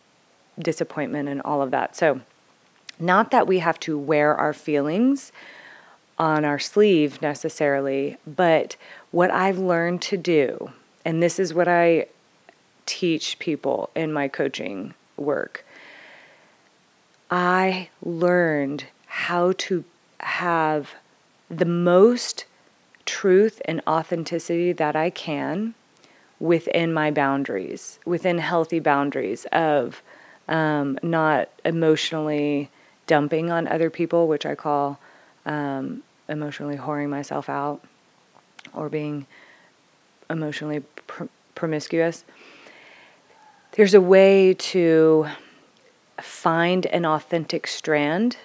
disappointment 0.58 1.28
and 1.28 1.42
all 1.42 1.62
of 1.62 1.70
that. 1.70 1.96
So, 1.96 2.20
not 2.99 3.30
that 3.30 3.46
we 3.46 3.58
have 3.58 3.78
to 3.80 3.99
wear 3.99 4.35
our 4.35 4.54
feelings 4.54 5.32
on 6.18 6.46
our 6.46 6.58
sleeve 6.58 7.20
necessarily, 7.20 8.16
but 8.26 8.76
what 9.11 9.30
I've 9.30 9.58
learned 9.58 10.00
to 10.02 10.16
do, 10.16 10.70
and 11.04 11.23
this 11.23 11.38
is 11.38 11.52
what 11.52 11.68
I 11.68 12.06
teach 12.87 13.38
people 13.38 13.90
in 13.94 14.12
my 14.12 14.28
coaching 14.28 14.94
work, 15.16 15.66
I 17.30 17.90
learned 18.02 18.87
how 19.06 19.52
to 19.58 19.85
have 20.20 20.94
the 21.49 21.65
most 21.65 22.45
truth 23.05 23.62
and 23.65 23.81
authenticity 23.87 24.73
that 24.73 24.97
I 24.97 25.11
can 25.11 25.75
within 26.38 26.93
my 26.93 27.11
boundaries, 27.11 27.99
within 28.05 28.38
healthy 28.38 28.81
boundaries 28.81 29.47
of 29.53 30.03
um, 30.49 30.99
not 31.03 31.49
emotionally 31.65 32.71
dumping 33.07 33.50
on 33.50 33.67
other 33.69 33.91
people, 33.91 34.29
which 34.29 34.45
I 34.45 34.55
call 34.55 34.99
um, 35.45 36.03
emotionally 36.29 36.76
whoring 36.76 37.09
myself 37.09 37.49
out 37.49 37.83
or 38.75 38.88
being 38.88 39.26
emotionally 40.29 40.81
pr- 41.07 41.25
promiscuous. 41.55 42.25
there's 43.73 43.95
a 43.95 44.00
way 44.00 44.55
to 44.55 45.26
find 46.21 46.87
an 46.87 47.05
authentic 47.05 47.67
strand, 47.67 48.37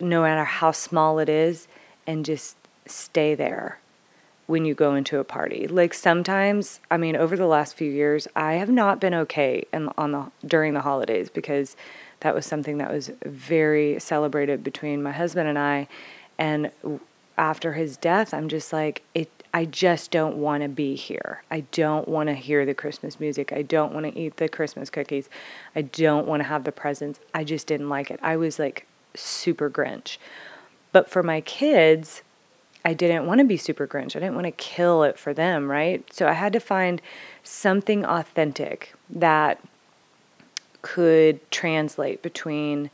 no 0.00 0.22
matter 0.22 0.44
how 0.44 0.72
small 0.72 1.18
it 1.18 1.28
is, 1.28 1.68
and 2.08 2.24
just 2.24 2.56
stay 2.86 3.36
there 3.36 3.78
when 4.46 4.64
you 4.64 4.74
go 4.74 4.94
into 4.94 5.18
a 5.18 5.24
party. 5.24 5.68
Like 5.68 5.92
sometimes, 5.92 6.80
I 6.90 6.96
mean, 6.96 7.14
over 7.14 7.36
the 7.36 7.46
last 7.46 7.76
few 7.76 7.90
years, 7.92 8.26
I 8.34 8.54
have 8.54 8.70
not 8.70 8.98
been 8.98 9.12
okay 9.14 9.66
in, 9.72 9.90
on 9.98 10.12
the 10.12 10.26
during 10.44 10.72
the 10.72 10.80
holidays 10.80 11.28
because 11.28 11.76
that 12.20 12.34
was 12.34 12.46
something 12.46 12.78
that 12.78 12.90
was 12.90 13.12
very 13.24 14.00
celebrated 14.00 14.64
between 14.64 15.02
my 15.02 15.12
husband 15.12 15.48
and 15.48 15.58
I. 15.58 15.86
And 16.38 16.70
after 17.36 17.74
his 17.74 17.98
death, 17.98 18.32
I'm 18.32 18.48
just 18.48 18.72
like 18.72 19.02
it. 19.14 19.30
I 19.52 19.66
just 19.66 20.10
don't 20.10 20.36
want 20.36 20.62
to 20.62 20.68
be 20.68 20.94
here. 20.94 21.42
I 21.50 21.60
don't 21.72 22.08
want 22.08 22.28
to 22.28 22.34
hear 22.34 22.64
the 22.64 22.74
Christmas 22.74 23.20
music. 23.20 23.52
I 23.52 23.62
don't 23.62 23.92
want 23.92 24.06
to 24.06 24.18
eat 24.18 24.38
the 24.38 24.48
Christmas 24.48 24.88
cookies. 24.88 25.28
I 25.76 25.82
don't 25.82 26.26
want 26.26 26.40
to 26.40 26.48
have 26.48 26.64
the 26.64 26.72
presents. 26.72 27.20
I 27.34 27.44
just 27.44 27.66
didn't 27.66 27.88
like 27.90 28.10
it. 28.10 28.18
I 28.22 28.36
was 28.36 28.58
like 28.58 28.86
super 29.14 29.68
Grinch. 29.68 30.16
But 30.98 31.08
for 31.08 31.22
my 31.22 31.40
kids, 31.42 32.22
I 32.84 32.92
didn't 32.92 33.24
want 33.24 33.38
to 33.38 33.44
be 33.44 33.56
super 33.56 33.86
Grinch. 33.86 34.16
I 34.16 34.18
didn't 34.18 34.34
want 34.34 34.46
to 34.46 34.50
kill 34.50 35.04
it 35.04 35.16
for 35.16 35.32
them, 35.32 35.70
right? 35.70 36.04
So 36.12 36.26
I 36.26 36.32
had 36.32 36.52
to 36.54 36.58
find 36.58 37.00
something 37.44 38.04
authentic 38.04 38.94
that 39.08 39.60
could 40.82 41.48
translate 41.52 42.20
between 42.20 42.90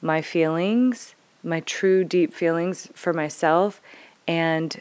my 0.00 0.22
feelings, 0.22 1.16
my 1.42 1.58
true 1.58 2.04
deep 2.04 2.32
feelings 2.32 2.88
for 2.94 3.12
myself, 3.12 3.82
and, 4.28 4.80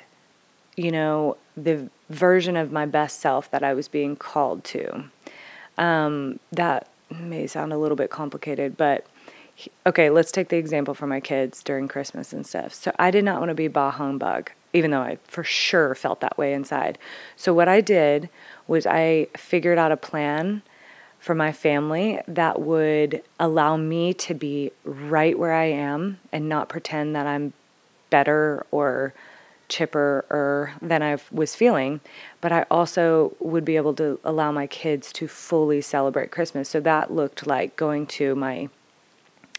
you 0.77 0.91
know, 0.91 1.37
the 1.57 1.89
version 2.11 2.55
of 2.55 2.71
my 2.71 2.85
best 2.85 3.19
self 3.19 3.49
that 3.49 3.63
I 3.63 3.73
was 3.73 3.87
being 3.87 4.15
called 4.15 4.63
to. 4.65 5.05
Um, 5.79 6.39
that 6.51 6.87
may 7.09 7.47
sound 7.47 7.73
a 7.73 7.79
little 7.79 7.97
bit 7.97 8.11
complicated, 8.11 8.77
but 8.77 9.07
okay, 9.85 10.09
let's 10.09 10.31
take 10.31 10.49
the 10.49 10.57
example 10.57 10.93
for 10.93 11.07
my 11.07 11.19
kids 11.19 11.63
during 11.63 11.87
Christmas 11.87 12.33
and 12.33 12.45
stuff. 12.45 12.73
So 12.73 12.93
I 12.99 13.11
did 13.11 13.23
not 13.23 13.39
want 13.39 13.49
to 13.49 13.55
be 13.55 13.67
bah 13.67 13.91
humbug, 13.91 14.51
even 14.73 14.91
though 14.91 15.01
I 15.01 15.17
for 15.23 15.43
sure 15.43 15.95
felt 15.95 16.21
that 16.21 16.37
way 16.37 16.53
inside. 16.53 16.97
So 17.35 17.53
what 17.53 17.67
I 17.67 17.81
did 17.81 18.29
was 18.67 18.85
I 18.85 19.27
figured 19.35 19.77
out 19.77 19.91
a 19.91 19.97
plan 19.97 20.61
for 21.19 21.35
my 21.35 21.51
family 21.51 22.19
that 22.27 22.61
would 22.61 23.21
allow 23.39 23.75
me 23.75 24.13
to 24.13 24.33
be 24.33 24.71
right 24.83 25.37
where 25.37 25.53
I 25.53 25.65
am 25.65 26.19
and 26.31 26.47
not 26.47 26.69
pretend 26.69 27.15
that 27.15 27.27
I'm 27.27 27.53
better 28.09 28.65
or 28.71 29.13
chipper 29.67 30.25
or 30.29 30.73
than 30.81 31.03
I 31.03 31.17
was 31.31 31.55
feeling, 31.55 31.99
but 32.41 32.51
I 32.51 32.65
also 32.71 33.35
would 33.39 33.65
be 33.65 33.75
able 33.75 33.93
to 33.95 34.19
allow 34.23 34.51
my 34.51 34.65
kids 34.65 35.11
to 35.13 35.27
fully 35.27 35.81
celebrate 35.81 36.31
Christmas. 36.31 36.69
So 36.69 36.79
that 36.79 37.13
looked 37.13 37.45
like 37.45 37.75
going 37.75 38.07
to 38.07 38.33
my 38.33 38.69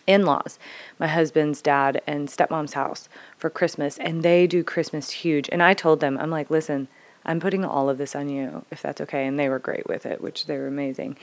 in 0.06 0.24
laws, 0.24 0.58
my 0.98 1.06
husband's 1.06 1.62
dad 1.62 2.02
and 2.06 2.28
stepmom's 2.28 2.74
house 2.74 3.08
for 3.36 3.50
Christmas, 3.50 3.98
and 3.98 4.22
they 4.22 4.46
do 4.46 4.64
Christmas 4.64 5.10
huge. 5.10 5.48
And 5.50 5.62
I 5.62 5.74
told 5.74 6.00
them, 6.00 6.18
I'm 6.18 6.30
like, 6.30 6.50
listen, 6.50 6.88
I'm 7.24 7.40
putting 7.40 7.64
all 7.64 7.90
of 7.90 7.98
this 7.98 8.16
on 8.16 8.28
you, 8.28 8.64
if 8.70 8.80
that's 8.80 9.00
okay. 9.02 9.26
And 9.26 9.38
they 9.38 9.48
were 9.48 9.58
great 9.58 9.86
with 9.86 10.06
it, 10.06 10.20
which 10.20 10.46
they 10.46 10.56
were 10.56 10.66
amazing. 10.66 11.16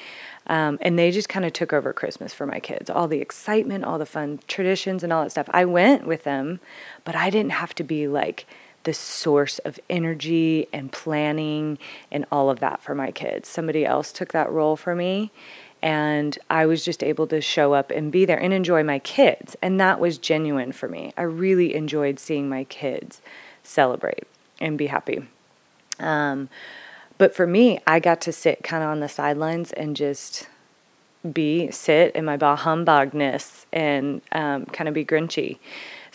Um, 0.45 0.77
and 0.81 0.97
they 0.97 1.11
just 1.11 1.29
kind 1.29 1.45
of 1.45 1.53
took 1.53 1.73
over 1.73 1.91
Christmas 1.91 2.33
for 2.33 2.45
my 2.45 2.59
kids 2.59 2.89
all 2.89 3.07
the 3.07 3.19
excitement, 3.19 3.83
all 3.83 3.97
the 3.97 4.05
fun 4.05 4.39
traditions, 4.47 5.03
and 5.03 5.11
all 5.11 5.23
that 5.23 5.31
stuff. 5.31 5.49
I 5.51 5.65
went 5.65 6.05
with 6.05 6.23
them, 6.23 6.59
but 7.03 7.15
I 7.15 7.29
didn't 7.29 7.51
have 7.53 7.73
to 7.75 7.83
be 7.83 8.07
like 8.07 8.45
the 8.87 8.93
source 8.93 9.59
of 9.59 9.77
energy 9.89 10.65
and 10.71 10.93
planning 10.93 11.77
and 12.09 12.25
all 12.31 12.49
of 12.49 12.61
that 12.61 12.81
for 12.81 12.95
my 12.95 13.11
kids. 13.11 13.49
Somebody 13.49 13.85
else 13.85 14.13
took 14.13 14.31
that 14.31 14.49
role 14.49 14.77
for 14.77 14.95
me 14.95 15.29
and 15.81 16.39
I 16.49 16.65
was 16.65 16.85
just 16.85 17.03
able 17.03 17.27
to 17.27 17.41
show 17.41 17.73
up 17.73 17.91
and 17.91 18.13
be 18.13 18.23
there 18.23 18.39
and 18.39 18.53
enjoy 18.53 18.83
my 18.83 18.99
kids. 18.99 19.57
And 19.61 19.77
that 19.81 19.99
was 19.99 20.17
genuine 20.17 20.71
for 20.71 20.87
me. 20.87 21.11
I 21.17 21.23
really 21.23 21.75
enjoyed 21.75 22.17
seeing 22.17 22.47
my 22.47 22.63
kids 22.63 23.21
celebrate 23.61 24.23
and 24.61 24.77
be 24.77 24.87
happy. 24.87 25.27
Um, 25.99 26.47
but 27.17 27.35
for 27.35 27.45
me, 27.45 27.79
I 27.85 27.99
got 27.99 28.21
to 28.21 28.31
sit 28.31 28.63
kind 28.63 28.85
of 28.85 28.89
on 28.89 29.01
the 29.01 29.09
sidelines 29.09 29.73
and 29.73 29.97
just 29.97 30.47
be, 31.29 31.71
sit 31.71 32.15
in 32.15 32.23
my 32.23 32.37
bah 32.37 32.55
humbugness 32.55 33.65
and 33.73 34.21
um, 34.31 34.65
kind 34.67 34.87
of 34.87 34.93
be 34.93 35.03
grinchy. 35.03 35.57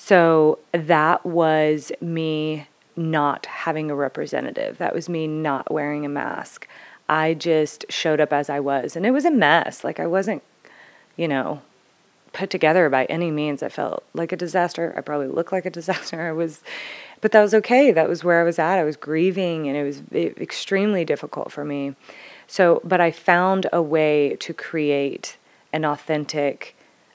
So 0.04 0.58
that 0.72 1.24
was 1.24 1.92
me 2.00 2.66
not 2.96 3.46
having 3.46 3.88
a 3.88 3.94
representative. 3.94 4.78
That 4.78 4.96
was 4.96 5.08
me 5.08 5.28
not 5.28 5.70
wearing 5.70 6.04
a 6.04 6.08
mask. 6.08 6.66
I 7.08 7.34
just 7.34 7.84
showed 7.88 8.20
up 8.20 8.32
as 8.32 8.50
I 8.50 8.58
was. 8.58 8.96
And 8.96 9.06
it 9.06 9.12
was 9.12 9.24
a 9.24 9.30
mess. 9.30 9.84
Like 9.84 10.00
I 10.00 10.08
wasn't, 10.08 10.42
you 11.16 11.28
know, 11.28 11.62
put 12.32 12.50
together 12.50 12.90
by 12.90 13.04
any 13.04 13.30
means. 13.30 13.62
I 13.62 13.68
felt 13.68 14.02
like 14.12 14.32
a 14.32 14.36
disaster. 14.36 14.92
I 14.96 15.02
probably 15.02 15.28
looked 15.28 15.52
like 15.52 15.66
a 15.66 15.70
disaster. 15.70 16.20
I 16.20 16.32
was, 16.32 16.64
but 17.20 17.30
that 17.30 17.40
was 17.40 17.54
okay. 17.54 17.92
That 17.92 18.08
was 18.08 18.24
where 18.24 18.40
I 18.40 18.44
was 18.44 18.58
at. 18.58 18.80
I 18.80 18.84
was 18.84 18.96
grieving 18.96 19.68
and 19.68 19.76
it 19.76 19.84
was 19.84 20.02
extremely 20.12 21.04
difficult 21.04 21.52
for 21.52 21.64
me. 21.64 21.94
So, 22.48 22.80
but 22.82 23.00
I 23.00 23.12
found 23.12 23.68
a 23.72 23.80
way 23.80 24.34
to 24.40 24.52
create 24.52 25.36
an 25.72 25.84
authentic 25.84 26.74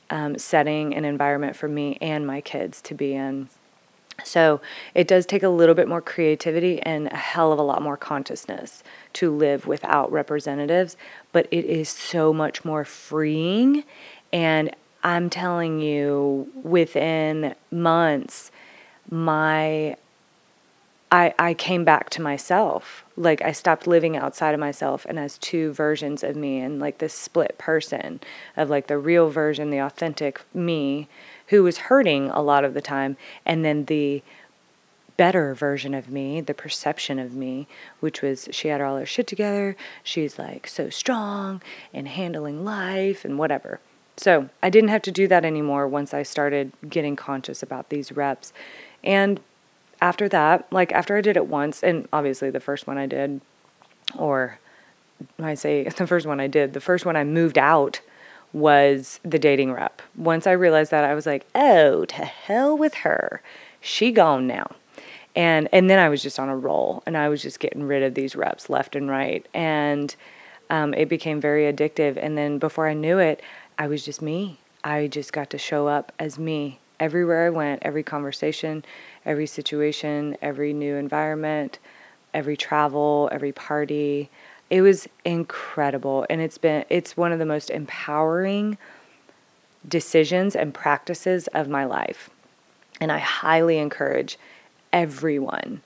um, 0.10 0.38
setting 0.38 0.96
and 0.96 1.06
environment 1.06 1.56
for 1.56 1.68
me 1.68 1.98
and 2.02 2.26
my 2.26 2.42
kids 2.42 2.82
to 2.84 2.94
be 2.94 3.14
in. 3.14 3.50
So 4.24 4.62
it 4.96 5.08
does 5.08 5.26
take 5.26 5.44
a 5.44 5.50
little 5.50 5.76
bit 5.76 5.88
more 5.88 6.02
creativity 6.02 6.82
and 6.82 7.08
a 7.08 7.16
hell 7.16 7.52
of 7.52 7.60
a 7.60 7.64
lot 7.64 7.82
more 7.82 7.98
consciousness 7.98 8.84
to 9.14 9.32
live 9.32 9.68
without 9.68 10.12
representatives, 10.12 10.98
but 11.32 11.48
it 11.52 11.66
is 11.66 11.90
so 11.90 12.34
much 12.34 12.66
more 12.66 12.84
freeing. 12.84 13.84
And 14.34 14.76
I'm 15.04 15.30
telling 15.30 15.80
you, 15.80 16.52
within 16.64 17.56
months, 17.72 18.52
my 19.10 19.96
I, 21.12 21.34
I 21.40 21.54
came 21.54 21.86
back 21.86 22.10
to 22.12 22.22
myself. 22.22 23.06
Like 23.16 23.42
I 23.42 23.52
stopped 23.52 23.88
living 23.88 24.18
outside 24.18 24.54
of 24.54 24.60
myself 24.60 25.06
and 25.08 25.18
as 25.18 25.38
two 25.38 25.72
versions 25.72 26.24
of 26.24 26.36
me 26.36 26.60
and 26.60 26.80
like 26.80 26.98
this 26.98 27.14
split 27.14 27.58
person 27.58 28.20
of 28.58 28.70
like 28.70 28.88
the 28.88 28.98
real 28.98 29.30
version, 29.30 29.70
the 29.70 29.80
authentic 29.80 30.42
me 30.54 31.08
who 31.48 31.64
was 31.64 31.78
hurting 31.78 32.30
a 32.30 32.42
lot 32.42 32.66
of 32.66 32.74
the 32.74 32.82
time, 32.82 33.16
and 33.46 33.64
then 33.64 33.86
the 33.86 34.22
better 35.16 35.56
version 35.56 35.94
of 35.94 36.10
me, 36.10 36.42
the 36.42 36.54
perception 36.54 37.20
of 37.20 37.34
me, 37.34 37.68
which 38.02 38.22
was 38.22 38.50
she 38.52 38.68
had 38.68 38.82
all 38.82 38.98
her 38.98 39.06
shit 39.06 39.28
together. 39.28 39.76
She's 40.04 40.38
like 40.38 40.68
so 40.68 40.90
strong 40.90 41.62
and 41.94 42.08
handling 42.08 42.64
life 42.64 43.26
and 43.26 43.40
whatever. 43.40 43.80
So 44.18 44.50
I 44.62 44.70
didn't 44.70 44.90
have 44.90 45.04
to 45.04 45.12
do 45.12 45.28
that 45.28 45.46
anymore 45.46 45.88
once 45.88 46.14
I 46.14 46.24
started 46.24 46.74
getting 46.88 47.16
conscious 47.16 47.64
about 47.64 47.90
these 47.90 48.12
reps. 48.12 48.52
And 49.04 49.40
after 50.02 50.30
that, 50.30 50.72
like 50.72 50.92
after 50.92 51.18
I 51.18 51.22
did 51.22 51.38
it 51.38 51.48
once, 51.48 51.84
and 51.84 52.08
obviously 52.14 52.50
the 52.50 52.60
first 52.60 52.88
one 52.88 52.98
I 52.98 53.06
did, 53.06 53.42
or 54.16 54.60
I 55.40 55.54
say 55.56 55.84
the 55.98 56.08
first 56.08 56.26
one 56.26 56.40
I 56.40 56.48
did, 56.48 56.74
the 56.74 56.82
first 56.82 57.06
one 57.06 57.16
I 57.16 57.24
moved 57.24 57.58
out 57.58 58.02
was 58.54 59.20
the 59.24 59.40
dating 59.40 59.74
rep. 59.74 60.02
Once 60.16 60.48
I 60.48 60.52
realized 60.52 60.92
that, 60.92 61.04
I 61.04 61.14
was 61.14 61.26
like, 61.26 61.46
oh, 61.54 62.06
to 62.06 62.26
hell 62.26 62.78
with 62.78 62.96
her. 62.96 63.42
She 63.82 64.12
gone 64.12 64.48
now. 64.48 64.72
And 65.36 65.70
and 65.72 65.90
then 65.90 66.00
I 66.00 66.10
was 66.10 66.24
just 66.24 66.40
on 66.40 66.50
a 66.50 66.58
roll, 66.58 67.04
and 67.06 67.16
I 67.16 67.30
was 67.30 67.42
just 67.42 67.60
getting 67.60 67.84
rid 67.84 68.02
of 68.02 68.16
these 68.16 68.36
reps 68.36 68.70
left 68.70 68.96
and 68.96 69.08
right, 69.08 69.46
and 69.54 70.16
um, 70.70 70.94
it 70.96 71.10
became 71.10 71.40
very 71.40 71.72
addictive. 71.72 72.18
And 72.18 72.38
then 72.38 72.58
before 72.58 72.88
I 72.88 72.94
knew 72.94 73.20
it, 73.20 73.42
I 73.78 73.88
was 73.88 74.04
just 74.04 74.22
me. 74.22 74.60
I 74.84 75.08
just 75.08 75.34
got 75.34 75.52
to 75.52 75.58
show 75.58 75.88
up 75.88 76.12
as 76.18 76.40
me 76.40 76.80
everywhere 77.00 77.46
I 77.46 77.50
went, 77.50 77.84
every 77.84 78.04
conversation, 78.04 78.84
every 79.28 79.46
situation, 79.46 80.38
every 80.42 80.74
new 80.74 80.96
environment, 80.96 81.78
every 82.34 82.58
travel, 82.58 83.30
every 83.32 83.52
party. 83.52 84.32
It 84.70 84.82
was 84.82 85.08
incredible 85.24 86.26
and 86.30 86.42
it's 86.42 86.58
been 86.58 86.86
it's 86.90 87.16
one 87.16 87.32
of 87.32 87.40
the 87.40 87.46
most 87.46 87.70
empowering 87.70 88.78
decisions 89.88 90.56
and 90.56 90.74
practices 90.74 91.48
of 91.48 91.70
my 91.70 91.86
life. 91.86 92.30
And 93.00 93.12
I 93.12 93.20
highly 93.20 93.78
encourage 93.78 94.38
everyone 94.92 95.82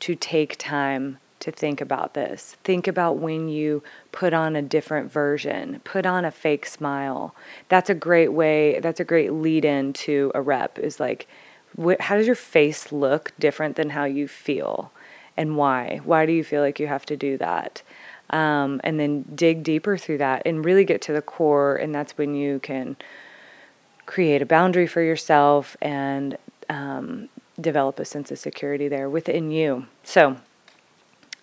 to 0.00 0.14
take 0.14 0.56
time 0.58 1.18
to 1.38 1.52
think 1.52 1.80
about 1.80 2.14
this. 2.14 2.56
Think 2.64 2.88
about 2.88 3.18
when 3.18 3.48
you 3.48 3.82
put 4.10 4.32
on 4.32 4.56
a 4.56 4.62
different 4.62 5.12
version, 5.12 5.80
put 5.84 6.06
on 6.06 6.24
a 6.24 6.30
fake 6.30 6.66
smile. 6.66 7.34
That's 7.68 7.90
a 7.90 7.94
great 7.94 8.32
way, 8.32 8.80
that's 8.80 9.00
a 9.00 9.04
great 9.04 9.32
lead 9.32 9.64
in 9.64 9.92
to 9.92 10.32
a 10.34 10.42
rep 10.42 10.78
is 10.78 10.98
like, 10.98 11.28
wh- 11.80 12.00
how 12.00 12.16
does 12.16 12.26
your 12.26 12.36
face 12.36 12.92
look 12.92 13.32
different 13.38 13.76
than 13.76 13.90
how 13.90 14.04
you 14.04 14.28
feel? 14.28 14.92
And 15.36 15.56
why? 15.56 16.00
Why 16.04 16.24
do 16.24 16.32
you 16.32 16.42
feel 16.42 16.62
like 16.62 16.80
you 16.80 16.86
have 16.86 17.06
to 17.06 17.16
do 17.16 17.36
that? 17.38 17.82
um, 18.30 18.80
and 18.82 18.98
then 18.98 19.22
dig 19.34 19.62
deeper 19.62 19.96
through 19.96 20.18
that 20.18 20.42
and 20.44 20.64
really 20.64 20.84
get 20.84 21.00
to 21.02 21.12
the 21.12 21.22
core. 21.22 21.76
And 21.76 21.94
that's 21.94 22.16
when 22.18 22.34
you 22.34 22.58
can 22.60 22.96
create 24.04 24.42
a 24.42 24.46
boundary 24.46 24.86
for 24.86 25.02
yourself 25.02 25.76
and 25.80 26.36
um, 26.68 27.28
develop 27.60 27.98
a 27.98 28.04
sense 28.04 28.30
of 28.30 28.38
security 28.38 28.88
there 28.88 29.08
within 29.08 29.50
you. 29.50 29.86
So 30.02 30.36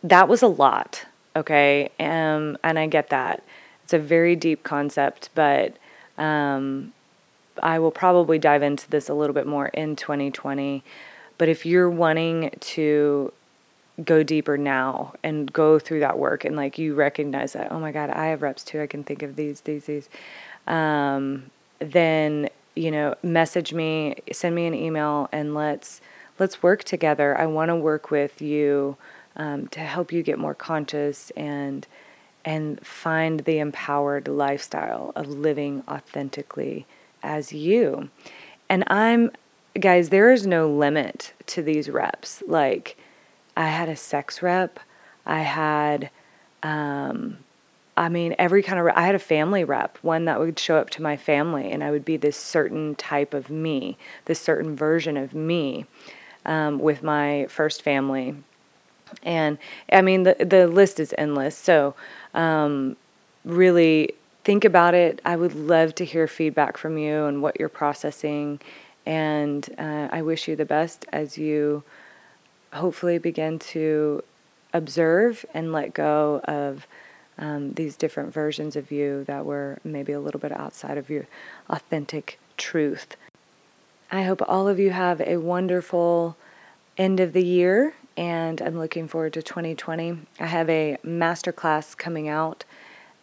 that 0.04 0.28
was 0.28 0.42
a 0.42 0.48
lot, 0.48 1.06
okay? 1.36 1.90
Um, 2.00 2.58
and 2.64 2.78
I 2.78 2.88
get 2.88 3.10
that. 3.10 3.44
It's 3.84 3.94
a 3.94 4.00
very 4.00 4.36
deep 4.36 4.64
concept, 4.64 5.30
but 5.36 5.78
um, 6.18 6.94
I 7.62 7.80
will 7.80 7.92
probably 7.92 8.40
dive 8.40 8.64
into 8.64 8.90
this 8.90 9.10
a 9.10 9.14
little 9.14 9.34
bit 9.34 9.48
more 9.48 9.68
in 9.68 9.96
2020. 9.96 10.84
But 11.38 11.50
if 11.50 11.66
you're 11.66 11.90
wanting 11.90 12.52
to 12.60 13.34
go 14.04 14.24
deeper 14.24 14.58
now 14.58 15.14
and 15.24 15.52
go 15.54 15.78
through 15.78 16.00
that 16.00 16.18
work 16.18 16.46
and 16.46 16.56
like 16.56 16.78
you 16.78 16.96
recognize 16.96 17.54
that, 17.54 17.72
oh 17.72 17.80
my 17.80 17.92
God, 17.92 18.10
I 18.10 18.28
have 18.28 18.42
reps 18.42 18.64
too. 18.64 18.82
I 18.82 18.88
can 18.88 19.04
think 19.04 19.22
of 19.22 19.36
these, 19.36 19.62
these, 19.62 19.86
these. 19.86 20.10
Um, 20.66 21.52
then, 21.80 22.50
you 22.76 22.90
know, 22.90 23.16
message 23.22 23.74
me, 23.74 24.16
send 24.32 24.56
me 24.56 24.66
an 24.66 24.74
email 24.74 25.30
and 25.32 25.54
let's, 25.54 26.02
let's 26.40 26.64
work 26.64 26.84
together. 26.84 27.38
I 27.38 27.46
want 27.46 27.70
to 27.70 27.76
work 27.76 28.10
with 28.10 28.42
you 28.42 28.98
um, 29.36 29.68
to 29.68 29.80
help 29.80 30.12
you 30.12 30.24
get 30.24 30.40
more 30.40 30.56
conscious 30.56 31.32
and, 31.32 31.86
and 32.46 32.86
find 32.86 33.42
the 33.42 33.60
empowered 33.60 34.28
lifestyle 34.28 35.12
of 35.16 35.28
living 35.28 35.84
authentically 35.88 36.86
as 37.24 37.54
you. 37.54 38.10
And 38.70 38.84
I'm, 38.88 39.32
guys, 39.80 40.10
there 40.10 40.32
is 40.32 40.46
no 40.46 40.70
limit 40.70 41.34
to 41.48 41.62
these 41.62 41.90
reps. 41.90 42.44
Like, 42.46 42.98
I 43.56 43.68
had 43.68 43.90
a 43.90 43.96
sex 43.96 44.42
rep, 44.42 44.80
I 45.26 45.42
had, 45.42 46.10
um, 46.64 47.38
I 47.96 48.10
mean, 48.10 48.36
every 48.40 48.64
kind 48.64 48.80
of, 48.80 48.88
I 48.96 49.04
had 49.04 49.16
a 49.16 49.20
family 49.20 49.64
rep, 49.64 49.98
one 50.02 50.26
that 50.26 50.40
would 50.40 50.58
show 50.60 50.78
up 50.78 50.90
to 50.92 51.02
my 51.02 51.16
family, 51.16 51.72
and 51.72 51.84
I 51.84 51.92
would 51.92 52.04
be 52.04 52.18
this 52.18 52.36
certain 52.36 52.96
type 52.96 53.34
of 53.34 53.50
me, 53.50 53.98
this 54.26 54.40
certain 54.40 54.76
version 54.76 55.16
of 55.18 55.34
me 55.34 55.86
um, 56.46 56.80
with 56.80 57.04
my 57.04 57.46
first 57.50 57.82
family. 57.84 58.36
And 59.22 59.60
I 59.92 60.02
mean, 60.02 60.24
the, 60.24 60.36
the 60.40 60.68
list 60.68 61.00
is 61.00 61.14
endless. 61.18 61.56
So, 61.56 61.94
um, 62.34 62.98
really 63.46 64.16
think 64.44 64.66
about 64.66 64.94
it. 64.94 65.22
I 65.24 65.36
would 65.36 65.56
love 65.56 65.96
to 65.96 66.06
hear 66.06 66.28
feedback 66.28 66.78
from 66.78 66.98
you 66.98 67.26
and 67.26 67.42
what 67.42 67.60
you're 67.60 67.70
processing. 67.70 68.60
And 69.06 69.68
uh, 69.78 70.10
I 70.12 70.22
wish 70.22 70.48
you 70.48 70.56
the 70.56 70.66
best 70.66 71.06
as 71.12 71.38
you 71.38 71.84
hopefully 72.74 73.18
begin 73.18 73.60
to 73.60 74.24
observe 74.74 75.46
and 75.54 75.72
let 75.72 75.94
go 75.94 76.42
of 76.46 76.88
um, 77.38 77.74
these 77.74 77.96
different 77.96 78.34
versions 78.34 78.76
of 78.76 78.92
you 78.92 79.24
that 79.26 79.46
were 79.46 79.80
maybe 79.84 80.12
a 80.12 80.20
little 80.20 80.40
bit 80.40 80.52
outside 80.52 80.98
of 80.98 81.10
your 81.10 81.28
authentic 81.70 82.40
truth. 82.58 83.16
I 84.12 84.24
hope 84.24 84.42
all 84.48 84.68
of 84.68 84.80
you 84.80 84.92
have 84.92 85.22
a 85.22 85.38
wonderful 85.38 86.38
end 86.98 87.20
of 87.20 87.34
the 87.34 87.44
year, 87.44 87.96
and 88.16 88.62
I'm 88.62 88.78
looking 88.78 89.08
forward 89.08 89.34
to 89.34 89.42
2020. 89.42 90.20
I 90.40 90.46
have 90.46 90.70
a 90.70 90.98
masterclass 91.04 91.98
coming 91.98 92.28
out 92.28 92.66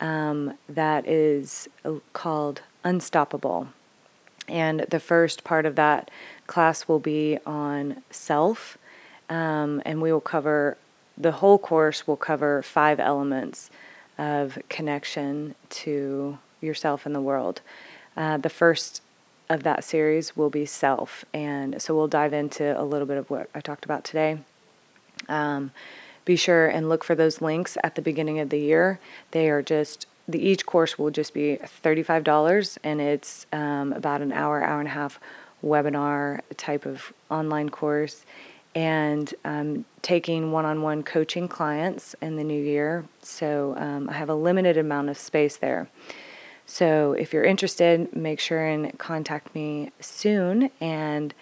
um, 0.01 0.55
that 0.69 1.07
is 1.07 1.69
uh, 1.85 1.95
called 2.13 2.63
Unstoppable. 2.85 3.69
And 4.49 4.81
the 4.91 5.01
first 5.01 5.45
part 5.45 5.67
of 5.67 5.77
that 5.77 6.11
class 6.47 6.89
will 6.89 6.99
be 6.99 7.39
on 7.47 8.03
self, 8.11 8.77
um, 9.29 9.81
and 9.85 10.03
we 10.03 10.13
will 10.13 10.21
cover 10.21 10.77
the 11.17 11.33
whole 11.33 11.59
course 11.59 12.07
will 12.07 12.17
cover 12.17 12.63
five 12.63 12.99
elements 12.99 13.71
of 14.17 14.59
connection 14.71 15.55
to 15.69 16.39
yourself 16.61 17.05
and 17.05 17.15
the 17.15 17.21
world. 17.21 17.61
Uh, 18.17 18.39
the 18.39 18.49
first 18.49 19.03
of 19.49 19.63
that 19.65 19.85
series 19.85 20.37
will 20.37 20.51
be 20.51 20.65
self, 20.65 21.25
and 21.35 21.81
so 21.81 21.95
we'll 21.95 22.09
dive 22.09 22.33
into 22.33 22.81
a 22.81 22.85
little 22.85 23.07
bit 23.07 23.19
of 23.19 23.29
what 23.29 23.51
I 23.55 23.61
talked 23.61 23.85
about 23.85 24.05
today. 24.05 24.39
Um, 25.29 25.73
be 26.25 26.37
sure 26.37 26.67
and 26.67 26.89
look 26.89 27.05
for 27.05 27.15
those 27.15 27.41
links 27.41 27.77
at 27.83 27.95
the 27.95 28.03
beginning 28.03 28.39
of 28.39 28.51
the 28.51 28.61
year. 28.61 29.01
They 29.31 29.49
are 29.49 29.63
just 29.63 30.07
the 30.29 30.39
each 30.39 30.65
course 30.67 30.99
will 30.99 31.11
just 31.11 31.35
be 31.35 31.59
$35 31.83 32.79
and 32.85 33.01
it's 33.01 33.47
um, 33.53 33.93
about 33.93 34.23
an 34.23 34.33
hour 34.33 34.63
hour 34.63 34.79
and 34.79 34.89
a 34.89 34.93
half 34.93 35.19
webinar 35.65 36.41
type 36.57 36.87
of 36.87 37.13
online 37.31 37.69
course. 37.69 38.25
And 38.73 39.35
um, 39.45 39.85
taking 40.03 40.53
one-on-one 40.53 41.03
coaching 41.03 41.49
clients 41.49 42.15
in 42.23 42.37
the 42.37 42.45
new 42.45 42.63
year 42.63 43.05
so 43.21 43.75
um, 43.77 44.09
i 44.09 44.13
have 44.13 44.29
a 44.29 44.35
limited 44.35 44.79
amount 44.79 45.09
of 45.09 45.19
space 45.19 45.57
there. 45.57 45.89
So 46.67 47.13
if 47.19 47.33
you're 47.33 47.45
interested 47.45 48.15
make 48.15 48.39
sure 48.39 48.65
and 48.65 48.97
contact 48.99 49.55
me 49.55 49.91
soon. 50.01 50.71
And 50.81 51.35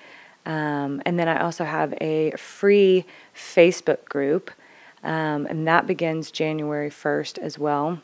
um, 0.46 1.02
and 1.04 1.18
then 1.18 1.28
i 1.28 1.42
also 1.42 1.64
have 1.64 1.92
a 2.00 2.30
free 2.38 3.04
facebook 3.34 4.06
group 4.06 4.50
um, 5.02 5.46
and 5.46 5.66
that 5.66 5.86
begins 5.86 6.30
January 6.30 6.90
1st 6.90 7.38
as 7.38 7.58
well. 7.58 8.00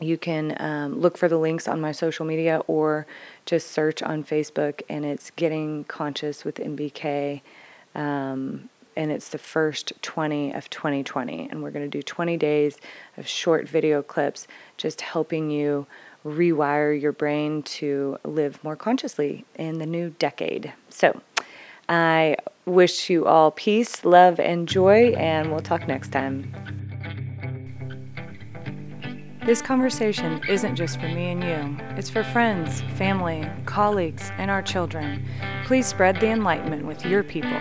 You 0.00 0.16
can 0.16 0.56
um, 0.58 0.98
look 0.98 1.18
for 1.18 1.28
the 1.28 1.36
links 1.36 1.68
on 1.68 1.80
my 1.80 1.92
social 1.92 2.24
media 2.24 2.62
or 2.66 3.06
just 3.44 3.70
search 3.70 4.02
on 4.02 4.24
Facebook, 4.24 4.80
and 4.88 5.04
it's 5.04 5.30
Getting 5.30 5.84
Conscious 5.84 6.44
with 6.44 6.56
MBK. 6.56 7.42
Um, 7.94 8.70
and 8.96 9.10
it's 9.10 9.28
the 9.28 9.38
first 9.38 9.92
20 10.02 10.52
of 10.52 10.68
2020. 10.70 11.48
And 11.50 11.62
we're 11.62 11.70
going 11.70 11.88
to 11.88 11.98
do 11.98 12.02
20 12.02 12.36
days 12.36 12.78
of 13.16 13.26
short 13.26 13.68
video 13.68 14.02
clips 14.02 14.46
just 14.76 15.00
helping 15.00 15.50
you 15.50 15.86
rewire 16.24 17.00
your 17.00 17.12
brain 17.12 17.62
to 17.62 18.18
live 18.24 18.62
more 18.62 18.76
consciously 18.76 19.44
in 19.56 19.78
the 19.78 19.86
new 19.86 20.10
decade. 20.18 20.72
So, 20.90 21.22
I 21.90 22.36
wish 22.66 23.10
you 23.10 23.26
all 23.26 23.50
peace, 23.50 24.04
love, 24.04 24.38
and 24.38 24.68
joy, 24.68 25.12
and 25.18 25.50
we'll 25.50 25.60
talk 25.60 25.88
next 25.88 26.12
time. 26.12 26.54
This 29.44 29.60
conversation 29.60 30.40
isn't 30.48 30.76
just 30.76 31.00
for 31.00 31.08
me 31.08 31.30
and 31.30 31.42
you, 31.42 31.84
it's 31.96 32.08
for 32.08 32.22
friends, 32.22 32.82
family, 32.94 33.44
colleagues, 33.66 34.30
and 34.38 34.52
our 34.52 34.62
children. 34.62 35.26
Please 35.64 35.88
spread 35.88 36.20
the 36.20 36.28
enlightenment 36.28 36.86
with 36.86 37.04
your 37.04 37.24
people. 37.24 37.60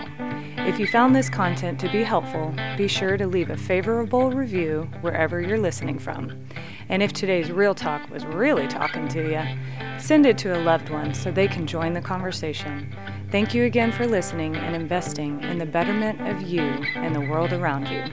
If 0.60 0.78
you 0.78 0.86
found 0.86 1.16
this 1.16 1.30
content 1.30 1.80
to 1.80 1.92
be 1.92 2.04
helpful, 2.04 2.54
be 2.78 2.88
sure 2.88 3.18
to 3.18 3.26
leave 3.26 3.50
a 3.50 3.58
favorable 3.58 4.30
review 4.30 4.88
wherever 5.02 5.42
you're 5.42 5.58
listening 5.58 5.98
from. 5.98 6.48
And 6.90 7.02
if 7.02 7.14
today's 7.14 7.52
real 7.52 7.74
talk 7.74 8.08
was 8.12 8.28
really 8.28 8.68
talking 8.68 9.08
to 9.08 9.32
you, 9.32 10.00
send 10.00 10.28
it 10.28 10.38
to 10.40 10.56
a 10.56 10.62
loved 10.62 10.92
one 10.92 11.16
so 11.16 11.32
they 11.32 11.48
can 11.48 11.66
join 11.66 11.94
the 11.94 12.02
conversation. 12.02 12.96
Thank 13.32 13.54
you 13.54 13.66
again 13.66 13.92
for 13.92 14.08
listening 14.08 14.56
and 14.56 14.76
investing 14.76 15.44
in 15.44 15.60
the 15.60 15.66
betterment 15.66 16.20
of 16.28 16.42
you 16.42 16.64
and 16.96 17.14
the 17.14 17.22
world 17.22 17.54
around 17.54 17.88
you. 17.88 18.04